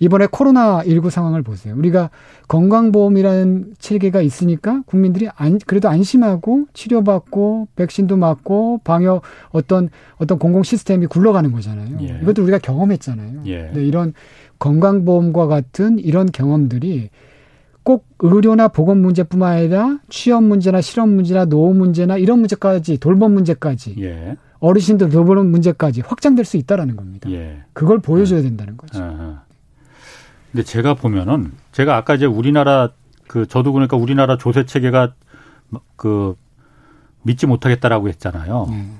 [0.00, 1.74] 이번에 코로나19 상황을 보세요.
[1.76, 2.10] 우리가
[2.46, 11.06] 건강보험이라는 체계가 있으니까 국민들이 안, 그래도 안심하고 치료받고 백신도 맞고 방역 어떤 어떤 공공 시스템이
[11.06, 11.98] 굴러가는 거잖아요.
[12.02, 12.20] 예.
[12.22, 13.42] 이것도 우리가 경험했잖아요.
[13.46, 13.62] 예.
[13.64, 14.14] 근데 이런
[14.58, 17.10] 건강보험과 같은 이런 경험들이
[17.88, 23.94] 꼭 의료나 보건 문제뿐만 아니라 취업 문제나 실업 문제나 노후 문제나 이런 문제까지 돌봄 문제까지
[24.00, 24.36] 예.
[24.58, 27.30] 어르신들 돌봄 문제까지 확장될 수 있다라는 겁니다.
[27.30, 27.62] 예.
[27.72, 29.02] 그걸 보여줘야 된다는 거죠.
[29.02, 29.42] 아하.
[30.52, 32.90] 근데 제가 보면은 제가 아까 이제 우리나라
[33.26, 35.14] 그 저도 그러니까 우리나라 조세 체계가
[35.96, 36.36] 그
[37.22, 38.66] 믿지 못하겠다라고 했잖아요.
[38.68, 38.98] 음.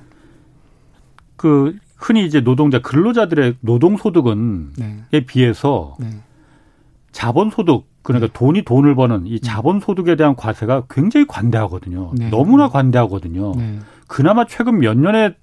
[1.37, 5.27] 그 흔히 이제 노동자 근로자들의 노동 소득은 네.
[5.27, 6.09] 비해서 네.
[7.13, 8.33] 자본 소득 그러니까 네.
[8.33, 9.39] 돈이 돈을 버는 이 음.
[9.43, 12.13] 자본 소득에 대한 과세가 굉장히 관대하거든요.
[12.15, 12.31] 네.
[12.31, 13.53] 너무나 관대하거든요.
[13.57, 13.79] 네.
[14.07, 15.37] 그나마 최근 몇 년에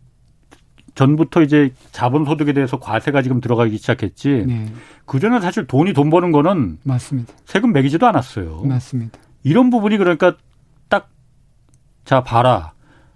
[0.95, 4.45] 전부터 이제 자본 소득에 대해서 과세가 지금 들어가기 시작했지.
[4.47, 4.66] 네.
[5.05, 7.34] 그 전에 사실 돈이 돈 버는 거는 맞습니다.
[7.45, 8.61] 세금 매기지도 않았어요.
[8.63, 9.20] 맞습니다.
[9.43, 10.36] 이런 부분이 그러니까
[10.89, 11.09] 딱
[12.05, 12.72] 자 봐라.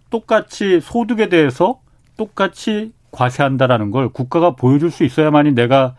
[0.10, 1.80] 똑같이 소득에 대해서
[2.18, 5.96] 똑같이 과세한다라는 걸 국가가 보여줄 수 있어야만이 내가 어,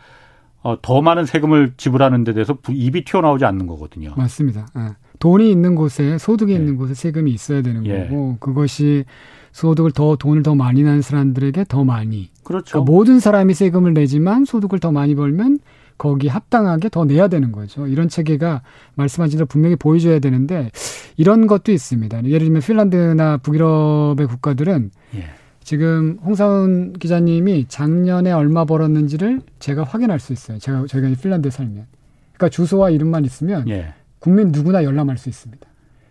[0.83, 4.13] 더 많은 세금을 지불하는 데 대해서 입이 튀어나오지 않는 거거든요.
[4.17, 4.67] 맞습니다.
[4.75, 4.83] 네.
[5.19, 6.57] 돈이 있는 곳에 소득이 예.
[6.57, 8.07] 있는 곳에 세금이 있어야 되는 예.
[8.09, 9.05] 거고 그것이
[9.53, 12.31] 소득을 더 돈을 더 많이 낸 사람들에게 더 많이.
[12.43, 12.73] 그렇죠.
[12.73, 15.59] 그러니까 모든 사람이 세금을 내지만 소득을 더 많이 벌면
[15.99, 17.87] 거기 합당하게 더 내야 되는 거죠.
[17.87, 18.63] 이런 체계가
[18.95, 20.71] 말씀하신 대로 분명히 보여줘야 되는데
[21.19, 22.25] 이런 것도 있습니다.
[22.25, 25.25] 예를 들면 핀란드나 북유럽의 국가들은 예.
[25.71, 30.59] 지금 홍사훈 기자님이 작년에 얼마 벌었는지를 제가 확인할 수 있어요.
[30.59, 31.87] 제가 저희가 핀란드에 살면.
[32.33, 33.95] 그러니까 주소와 이름만 있으면 예.
[34.18, 35.64] 국민 누구나 열람할 수 있습니다.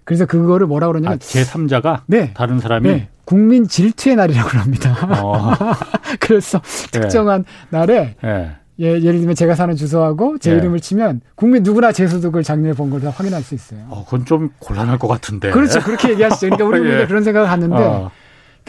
[0.05, 2.33] 그래서 그거를 뭐라 그러냐면 아, 제3자가 네.
[2.35, 3.09] 다른 사람이 네.
[3.25, 4.95] 국민 질투의 날이라고 합니다.
[5.21, 5.51] 어.
[6.21, 6.61] 그래서
[6.93, 7.01] 네.
[7.01, 8.51] 특정한 날에 예.
[8.79, 10.55] 예, 예를 들면 제가 사는 주소하고 제 예.
[10.55, 13.81] 이름을 치면 국민 누구나 제 소득을 작년에 번걸다 확인할 수 있어요.
[13.89, 15.51] 어, 그건 좀 곤란할 것 같은데.
[15.51, 15.81] 그렇죠.
[15.81, 16.47] 그렇게 얘기하시죠.
[16.47, 17.05] 그러니까 우리 예.
[17.07, 18.09] 그런 생각을 하는데 어.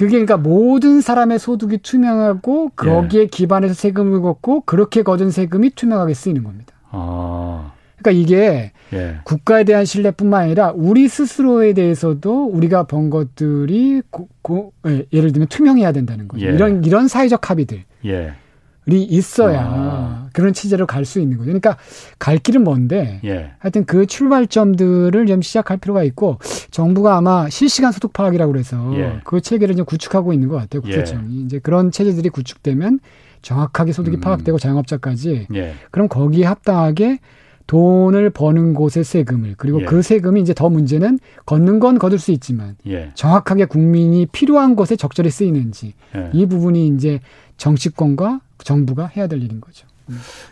[0.01, 3.27] 그게 그러니까 모든 사람의 소득이 투명하고 거기에 예.
[3.27, 6.73] 기반해서 세금을 걷고 그렇게 거둔 세금이 투명하게 쓰이는 겁니다.
[6.91, 7.73] 아.
[7.99, 9.17] 그러니까 이게 예.
[9.25, 15.49] 국가에 대한 신뢰뿐만 아니라 우리 스스로에 대해서도 우리가 번 것들이 고, 고, 예, 를 들면
[15.49, 16.47] 투명해야 된다는 거죠.
[16.47, 16.51] 예.
[16.51, 17.85] 이런 이런 사회적 합의들.
[18.91, 18.97] 예.
[18.97, 20.29] 이 있어야 아.
[20.33, 21.47] 그런 체제로 갈 수 있는 거죠.
[21.47, 21.77] 그러니까
[22.19, 23.53] 갈 길은 먼데 예.
[23.59, 26.39] 하여튼 그 출발점들을 좀 시작할 필요가 있고
[26.71, 29.21] 정부가 아마 실시간 소득 파악이라고 그래서 예.
[29.25, 30.83] 그 체계를 좀 구축하고 있는 것 같아요.
[30.83, 31.45] 국세청이 예.
[31.45, 33.01] 이제 그런 체제들이 구축되면
[33.43, 34.21] 정확하게 소득이 음.
[34.21, 35.75] 파악되고 자영업자까지 예.
[35.91, 37.19] 그럼 거기에 합당하게
[37.67, 39.85] 돈을 버는 곳의 세금을 그리고 예.
[39.85, 43.11] 그 세금이 이제 더 문제는 걷는 건 거둘 수 있지만 예.
[43.15, 46.31] 정확하게 국민이 필요한 곳에 적절히 쓰이는지 예.
[46.33, 47.21] 이 부분이 이제
[47.61, 49.87] 정치권과 정부가 해야 될 일인 거죠.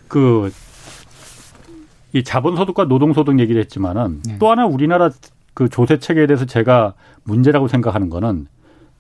[0.06, 0.50] 그
[2.12, 4.38] 이 자본소득과 노동소득 얘기를 했지만은 네.
[4.38, 5.10] 또 하나 우리나라
[5.54, 6.94] 그 조세 체계에 대해서 제가
[7.24, 8.46] 문제라고 생각하는 거는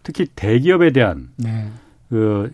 [0.02, 1.70] 특히 대기업에 대한 네.
[2.10, 2.52] 그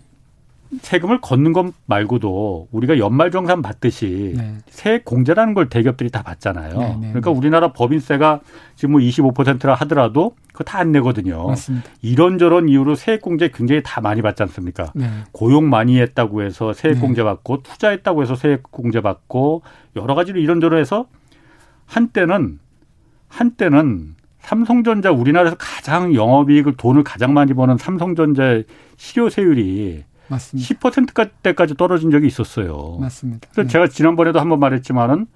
[0.80, 4.56] 세금을 걷는 것 말고도 우리가 연말정산 받듯이 네.
[4.68, 6.78] 세액 공제라는 걸 대기업들이 다 받잖아요.
[6.78, 7.36] 네, 네, 그러니까 네.
[7.38, 8.40] 우리나라 법인세가
[8.74, 11.46] 지금 뭐 25%라 하더라도 그거 다 안 내거든요.
[11.46, 11.88] 맞습니다.
[12.02, 14.92] 이런저런 이유로 세액 공제 굉장히 다 많이 받지 않습니까?
[14.94, 15.08] 네.
[15.32, 17.00] 고용 많이 했다고 해서 세액 네.
[17.00, 19.62] 공제 받고 투자했다고 해서 세액 공제 받고
[19.96, 21.06] 여러 가지로 이런저런 해서
[21.86, 22.58] 한때는
[23.28, 28.64] 한때는 삼성전자 우리나라에서 가장 영업이익을 돈을 가장 많이 버는 삼성전자의
[28.96, 30.74] 실효세율이 맞습니다.
[30.74, 32.98] 10%대까지 떨어진 적이 있었어요.
[33.00, 33.48] 맞습니다.
[33.52, 33.68] 그래서 네.
[33.68, 35.26] 제가 지난번에도 한번 말했지만은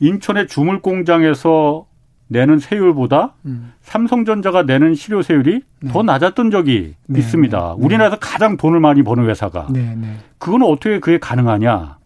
[0.00, 1.86] 인천의 주물 공장에서
[2.28, 3.72] 내는 세율보다 음.
[3.82, 5.92] 삼성전자가 내는 실효 세율이 네.
[5.92, 7.58] 더 낮았던 적이 네, 있습니다.
[7.58, 7.84] 네, 네.
[7.84, 9.66] 우리나라에서 가장 돈을 많이 버는 회사가.
[9.70, 9.96] 네,
[10.38, 11.98] 그거는 어떻게 그게 가능하냐?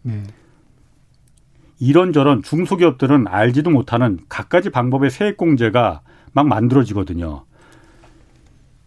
[1.79, 6.01] 이런저런 중소기업들은 알지도 못하는 갖가지 방법의 세액 공제가
[6.33, 7.43] 막 만들어지거든요.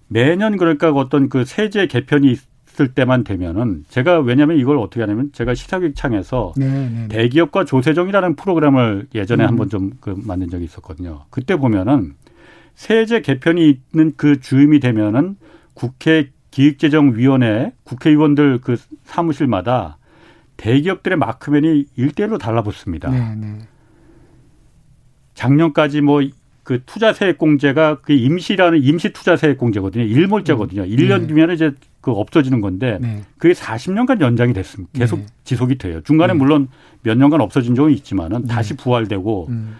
[0.08, 2.36] 매년 그러니까 어떤 그 세제 개편이
[2.78, 7.08] 있을 때만 되면은 제가 왜냐하면 이걸 어떻게 하냐면 제가 시사교육청에서 네, 네, 네.
[7.08, 9.48] 대기업과 조세정이라는 프로그램을 예전에 음.
[9.48, 11.24] 한번 좀 그 만든 적이 있었거든요.
[11.30, 12.14] 그때 보면은
[12.74, 15.36] 세제 개편이 있는 그 주임이 되면은
[15.74, 19.98] 국회 기획재정위원회 국회의원들 그 사무실마다
[20.56, 23.10] 대기업들의 마크맨이 일대일로 달라붙습니다.
[23.10, 23.58] 네, 네.
[25.34, 26.20] 작년까지 뭐
[26.68, 30.04] 그 투자 세액 공제가 그 임시라는 임시 투자 세액 공제거든요.
[30.04, 30.82] 일몰제거든요.
[30.82, 30.86] 음.
[30.86, 33.22] 1년 뒤면 이제 그 없어지는 건데 네.
[33.38, 34.90] 그게 40년간 연장이 됐습니다.
[34.92, 35.26] 계속 네.
[35.44, 36.02] 지속이 돼요.
[36.02, 36.38] 중간에 네.
[36.38, 36.68] 물론
[37.02, 38.48] 몇 년간 없어진 적은 있지만은 네.
[38.48, 39.76] 다시 부활되고 음.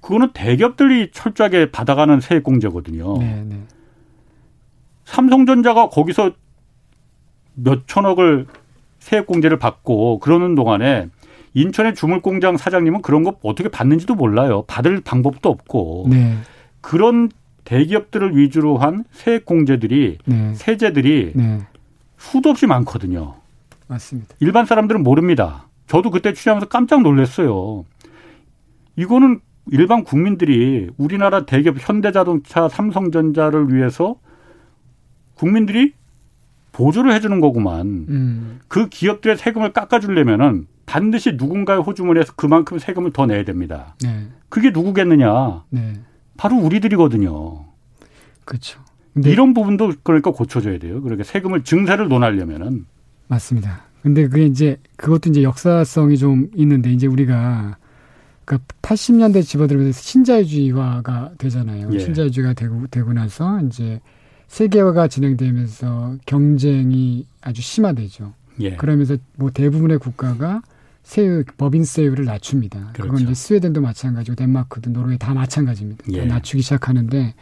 [0.00, 3.18] 그거는 대기업들이 철저하게 받아가는 세액 공제거든요.
[3.18, 3.62] 네, 네.
[5.04, 6.32] 삼성전자가 거기서
[7.54, 8.46] 몇 천억을
[8.98, 11.10] 세액 공제를 받고 그러는 동안에
[11.60, 14.64] 인천의 주물공장 사장님은 그런 거 어떻게 받는지도 몰라요.
[14.66, 16.06] 받을 방법도 없고.
[16.10, 16.36] 네.
[16.80, 17.30] 그런
[17.64, 20.54] 대기업들을 위주로 한 세액 공제들이 네.
[20.54, 21.58] 세제들이 네.
[22.16, 23.34] 수도 없이 많거든요.
[23.88, 24.34] 맞습니다.
[24.40, 25.66] 일반 사람들은 모릅니다.
[25.86, 27.84] 저도 그때 취재하면서 깜짝 놀랐어요.
[28.96, 29.40] 이거는
[29.70, 34.16] 일반 국민들이 우리나라 대기업 현대자동차, 삼성전자를 위해서
[35.34, 35.92] 국민들이
[36.72, 38.06] 보조를 해주는 거구만.
[38.08, 38.60] 음.
[38.68, 43.94] 그 기업들의 세금을 깎아주려면은 반드시 누군가의 호주머니에서 그만큼 세금을 더 내야 됩니다.
[44.02, 44.28] 네.
[44.48, 45.64] 그게 누구겠느냐?
[45.70, 45.94] 네.
[46.36, 47.64] 바로 우리들이거든요.
[48.44, 48.80] 그렇죠.
[49.24, 51.02] 이런 부분도 그러니까 고쳐줘야 돼요.
[51.02, 52.86] 그러니까 세금을 증세를 논하려면은
[53.26, 53.82] 맞습니다.
[54.02, 57.76] 근데 그게 이제 그것도 이제 역사성이 좀 있는데 이제 우리가
[58.44, 61.90] 그 80년대 집어들면서 신자유주의화가 되잖아요.
[61.92, 61.98] 예.
[61.98, 64.00] 신자유주의가 되고 되고 나서 이제
[64.48, 68.34] 세계화가 진행되면서 경쟁이 아주 심화되죠.
[68.60, 68.76] 예.
[68.76, 70.62] 그러면서 뭐 대부분의 국가가
[71.02, 72.90] 세율, 법인 세율을 낮춥니다.
[72.92, 73.12] 그렇죠.
[73.12, 76.04] 그건 이제 스웨덴도 마찬가지고 덴마크도 노르웨이 다 마찬가지입니다.
[76.12, 76.20] 예.
[76.20, 77.34] 다 낮추기 시작하는데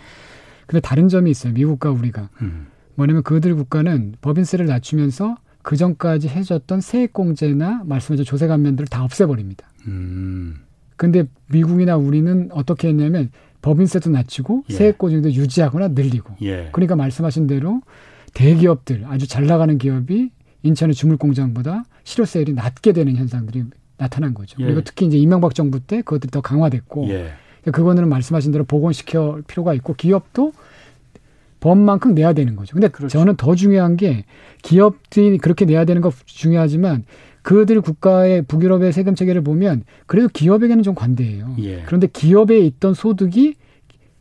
[0.67, 1.53] 근데 다른 점이 있어요.
[1.53, 2.29] 미국과 우리가.
[2.43, 2.67] 음.
[2.97, 9.67] 뭐냐면 그들 국가는 법인세를 낮추면서 그 전까지 해줬던 세액공제나 말씀하신 조세 감면들을 다 없애버립니다.
[9.87, 10.57] 음.
[10.97, 13.31] 근데 미국이나 우리는 어떻게 했냐면
[13.63, 14.75] 법인세도 낮추고 예.
[14.75, 16.35] 세액공제도 유지하거나 늘리고.
[16.43, 16.69] 예.
[16.73, 17.81] 그러니까 말씀하신 대로
[18.35, 20.31] 대기업들 아주 잘 나가는 기업이
[20.63, 23.65] 인천의 주물 공장보다 실효세율이 낮게 되는 현상들이
[23.97, 24.57] 나타난 거죠.
[24.61, 24.67] 예.
[24.67, 27.33] 그리고 특히 이제 이명박 정부 때 그것들이 더 강화됐고 예.
[27.71, 30.53] 그거는 말씀하신 대로 복원시켜 필요가 있고 기업도
[31.61, 32.75] 법만큼 내야 되는 거죠.
[32.75, 33.19] 근데 그렇죠.
[33.19, 34.25] 저는 더 중요한 게
[34.63, 37.05] 기업들이 그렇게 내야 되는 거 중요하지만
[37.47, 41.55] 그들 국가의 북유럽의 세금 체계를 보면 그래도 기업에게는 좀 관대해요.
[41.61, 41.85] 예.
[41.87, 43.55] 그런데 기업에 있던 소득이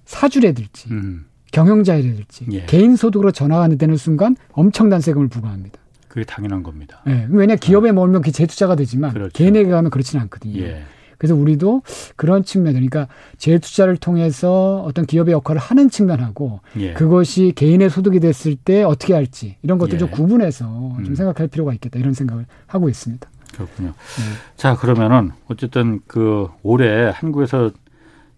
[0.06, 1.26] 사주래들지 음.
[1.52, 2.66] 경영자래들지 예.
[2.66, 5.80] 개인 소득으로 전환하는 되는 순간 엄청난 세금을 부과합니다.
[6.08, 7.02] 그게 당연한 겁니다.
[7.08, 7.26] 네.
[7.32, 9.32] 왜냐 기업에 몰면 그게 재투자가 되지만 그렇죠.
[9.34, 10.62] 개인에게 가면 그렇지는 않거든요.
[10.62, 10.84] 예.
[11.18, 11.82] 그래서 우리도
[12.16, 13.08] 그런 측면, 그러니까
[13.38, 16.94] 재투자를 통해서 어떤 기업의 역할을 하는 측면하고 예.
[16.94, 20.00] 그것이 개인의 소득이 됐을 때 어떻게 할지 이런 것들 예.
[20.00, 20.66] 좀 구분해서
[20.98, 21.04] 음.
[21.04, 23.30] 좀 생각할 필요가 있겠다 이런 생각을 하고 있습니다.
[23.54, 23.90] 그렇군요.
[23.90, 24.24] 네.
[24.58, 27.72] 자 그러면은 어쨌든 그 올해 한국에서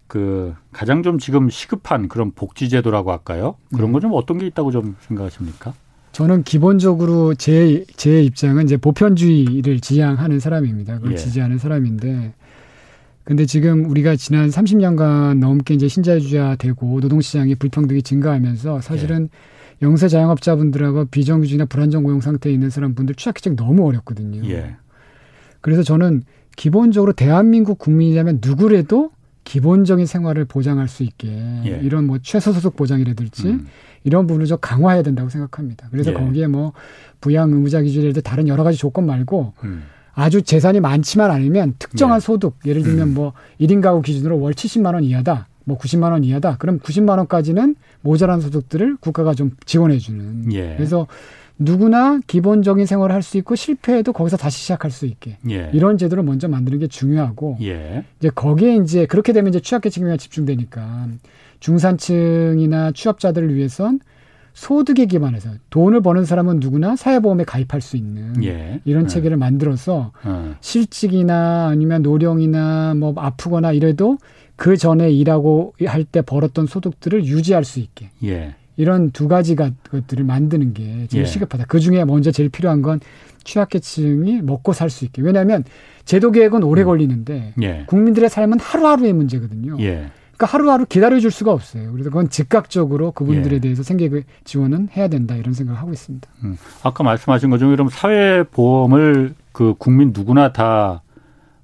[0.06, 3.56] 그 가장 좀 지금 시급한 그런 복지 제도라고 할까요?
[3.74, 3.92] 그런 네.
[3.94, 5.74] 거좀 어떤 게 있다고 좀 생각하십니까?
[6.12, 10.96] 저는 기본적으로 제, 제 입장은 이제 보편주의를 지향하는 사람입니다.
[10.96, 11.16] 그걸 예.
[11.16, 12.34] 지지하는 사람인데
[13.28, 19.86] 근데 지금 우리가 지난 30년간 넘게 이제 신자유주의가 되고 노동시장이 불평등이 증가하면서 사실은 예.
[19.86, 24.48] 영세 자영업자분들하고 비정규직이나 불안정 고용 상태에 있는 사람분들 취약기증 너무 어렵거든요.
[24.48, 24.76] 예.
[25.60, 26.22] 그래서 저는
[26.56, 29.10] 기본적으로 대한민국 국민이라면 누구래도
[29.44, 31.28] 기본적인 생활을 보장할 수 있게
[31.66, 31.80] 예.
[31.82, 33.66] 이런 뭐 최소 소득 보장이라든지 음.
[34.04, 35.88] 이런 부분을 좀 강화해야 된다고 생각합니다.
[35.90, 36.14] 그래서 예.
[36.14, 36.72] 거기에 뭐
[37.20, 39.82] 부양 의무자 기준이라든지 다른 여러 가지 조건 말고 음.
[40.18, 42.26] 아주 재산이 많지만 않으면 특정한 네.
[42.26, 43.14] 소득 예를 들면 음.
[43.14, 45.46] 뭐 1인 가구 기준으로 월 70만 원 이하다.
[45.64, 46.56] 뭐 90만 원 이하다.
[46.56, 50.52] 그럼 90만 원까지는 모자란 소득들을 국가가 좀 지원해 주는.
[50.52, 50.74] 예.
[50.76, 51.06] 그래서
[51.56, 55.70] 누구나 기본적인 생활을 할 수 있고 실패해도 거기서 다시 시작할 수 있게 예.
[55.72, 58.04] 이런 제도를 먼저 만드는 게 중요하고 예.
[58.18, 61.08] 이제 거기에 이제 그렇게 되면 이제 취약계층이 집중되니까
[61.60, 64.00] 중산층이나 취업자들을 위해선
[64.58, 68.80] 소득에 기반해서 돈을 버는 사람은 누구나 사회보험에 가입할 수 있는 예.
[68.84, 69.06] 이런 예.
[69.06, 70.54] 체계를 만들어서 어.
[70.60, 74.18] 실직이나 아니면 노령이나 뭐 아프거나 이래도
[74.56, 78.56] 그 전에 일하고 할 때 벌었던 소득들을 유지할 수 있게 예.
[78.76, 81.24] 이런 두 가지 것들을 만드는 게 제일 예.
[81.24, 81.66] 시급하다.
[81.68, 82.98] 그 중에 먼저 제일 필요한 건
[83.44, 85.22] 취약계층이 먹고 살 수 있게.
[85.22, 85.62] 왜냐하면
[86.04, 86.86] 제도 개혁은 오래 음.
[86.86, 87.84] 걸리는데 예.
[87.86, 89.76] 국민들의 삶은 하루하루의 문제거든요.
[90.38, 90.46] 예.
[90.46, 91.90] 그러니까 하루하루 기다려줄 수가 없어요.
[91.92, 93.60] 그래서 그건 즉각적으로 그분들에 예.
[93.60, 94.08] 대해서 생계
[94.44, 96.28] 지원은 해야 된다 이런 생각을 하고 있습니다.
[96.44, 96.56] 음.
[96.84, 101.02] 아까 말씀하신 것처럼 그럼 사회보험을 그 국민 누구나 다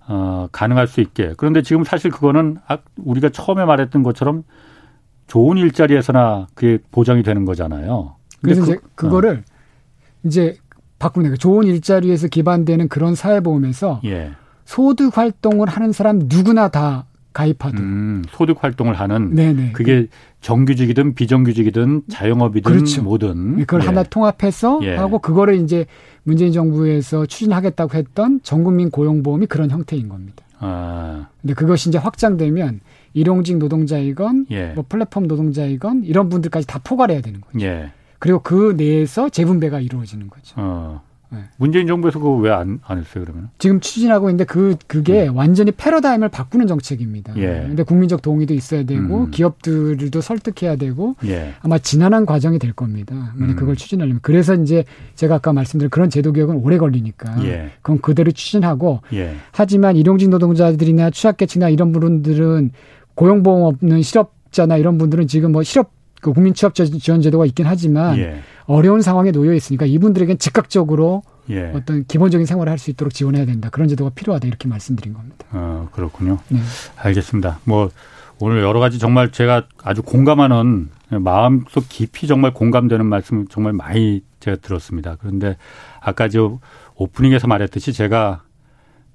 [0.07, 1.35] 어, 가능할 수 있게.
[1.37, 4.43] 그런데 지금 사실 그거는 아, 우리가 처음에 말했던 것처럼
[5.29, 8.16] 좋은 일자리에서나 그게 보장이 되는 거잖아요.
[8.43, 9.55] 그래서 그, 이제 그거를 어.
[10.25, 10.57] 이제
[10.99, 11.37] 바꾸는 거예요.
[11.37, 14.33] 좋은 일자리에서 기반되는 그런 사회보험에서 예.
[14.64, 19.72] 소득 활동을 하는 사람 누구나 다 가입하든 음, 소득 활동을 하는 네네.
[19.72, 20.07] 그게
[20.41, 23.03] 정규직이든 비정규직이든 자영업이든 그렇죠.
[23.03, 23.87] 뭐든 그걸 예.
[23.87, 24.95] 하나 통합해서 예.
[24.95, 25.85] 하고 그거를 이제
[26.22, 30.45] 문재인 정부에서 추진하겠다고 했던 전국민 고용보험이 그런 형태인 겁니다.
[30.61, 31.26] 아.
[31.43, 32.80] 근데 그것이 이제 확장되면
[33.12, 34.68] 일용직 노동자이건 예.
[34.68, 37.61] 뭐 플랫폼 노동자이건 이런 분들까지 다 포괄해야 되는 거죠.
[37.61, 37.91] 예.
[38.18, 40.55] 그리고 그 내에서 재분배가 이루어지는 거죠.
[40.57, 41.03] 어.
[41.35, 41.45] 네.
[41.57, 43.51] 문재인 정부에서 그거 왜 안 안 했어요 그러면?
[43.59, 45.28] 지금 추진하고 있는데 그 그게 네.
[45.28, 47.35] 완전히 패러다임을 바꾸는 정책입니다.
[47.37, 47.64] 예.
[47.66, 49.30] 근데 국민적 동의도 있어야 되고 음.
[49.30, 51.55] 기업들도 설득해야 되고 예.
[51.62, 53.35] 아마 지난한 과정이 될 겁니다.
[53.39, 53.57] 음.
[53.57, 57.70] 그걸 추진하려면 그래서 이제 제가 아까 말씀드린 그런 제도 개혁은 오래 걸리니까 예.
[57.82, 59.35] 그건 그대로 추진하고 예.
[59.53, 62.70] 하지만 일용직 노동자들이나 취약계층이나 이런 분들은
[63.14, 68.16] 고용보험 없는 실업자나 이런 분들은 지금 뭐 실업 그 국민 취업 지원 제도가 있긴 하지만
[68.18, 68.37] 예.
[68.66, 71.72] 어려운 상황에 놓여 있으니까 이분들에겐 즉각적으로 예.
[71.74, 73.68] 어떤 기본적인 생활을 할 수 있도록 지원해야 된다.
[73.70, 74.46] 그런 제도가 필요하다.
[74.48, 75.44] 이렇게 말씀드린 겁니다.
[75.50, 76.38] 아, 그렇군요.
[76.48, 76.60] 네.
[76.96, 77.60] 알겠습니다.
[77.64, 77.90] 뭐
[78.40, 80.88] 오늘 여러 가지 정말 제가 아주 공감하는
[81.20, 85.16] 마음속 깊이 정말 공감되는 말씀 정말 많이 제가 들었습니다.
[85.20, 85.56] 그런데
[86.00, 86.58] 아까 저
[86.96, 88.42] 오프닝에서 말했듯이 제가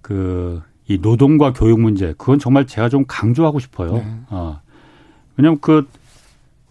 [0.01, 3.93] 그 이 노동과 교육 문제 그건 정말 제가 좀 강조하고 싶어요.
[3.93, 4.19] 네.
[4.31, 4.59] 어.
[5.37, 5.87] 왜냐하면 그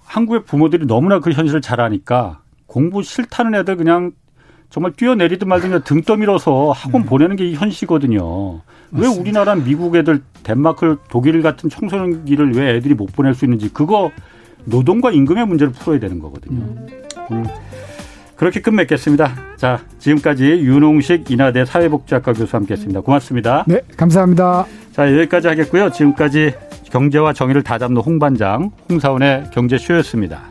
[0.05, 4.13] 한국의 부모들이 너무나 그 현실을 잘 아니까 공부 싫다는 애들 그냥
[4.71, 7.09] 정말 뛰어내리든 말든 그냥 등 떠밀어서 학원 네.
[7.09, 8.61] 보내는 게 현실이거든요.
[8.93, 14.13] 왜 우리나라 미국 애들 덴마크 독일 같은 청소년기를 왜 애들이 못 보낼 수 있는지 그거
[14.67, 16.63] 노동과 임금의 문제를 풀어야 되는 거거든요.
[17.31, 17.45] 오늘
[18.37, 19.35] 그렇게 끝맺겠습니다.
[19.57, 23.01] 자, 지금까지 윤홍식 인하대 사회복지학과 교수 함께했습니다.
[23.01, 23.65] 고맙습니다.
[23.67, 24.67] 네, 감사합니다.
[24.93, 25.91] 자, 여기까지 하겠고요.
[25.91, 26.53] 지금까지
[26.85, 30.43] 경제와 정의를 다잡는 홍반장 홍사원의 경제쇼였습니다.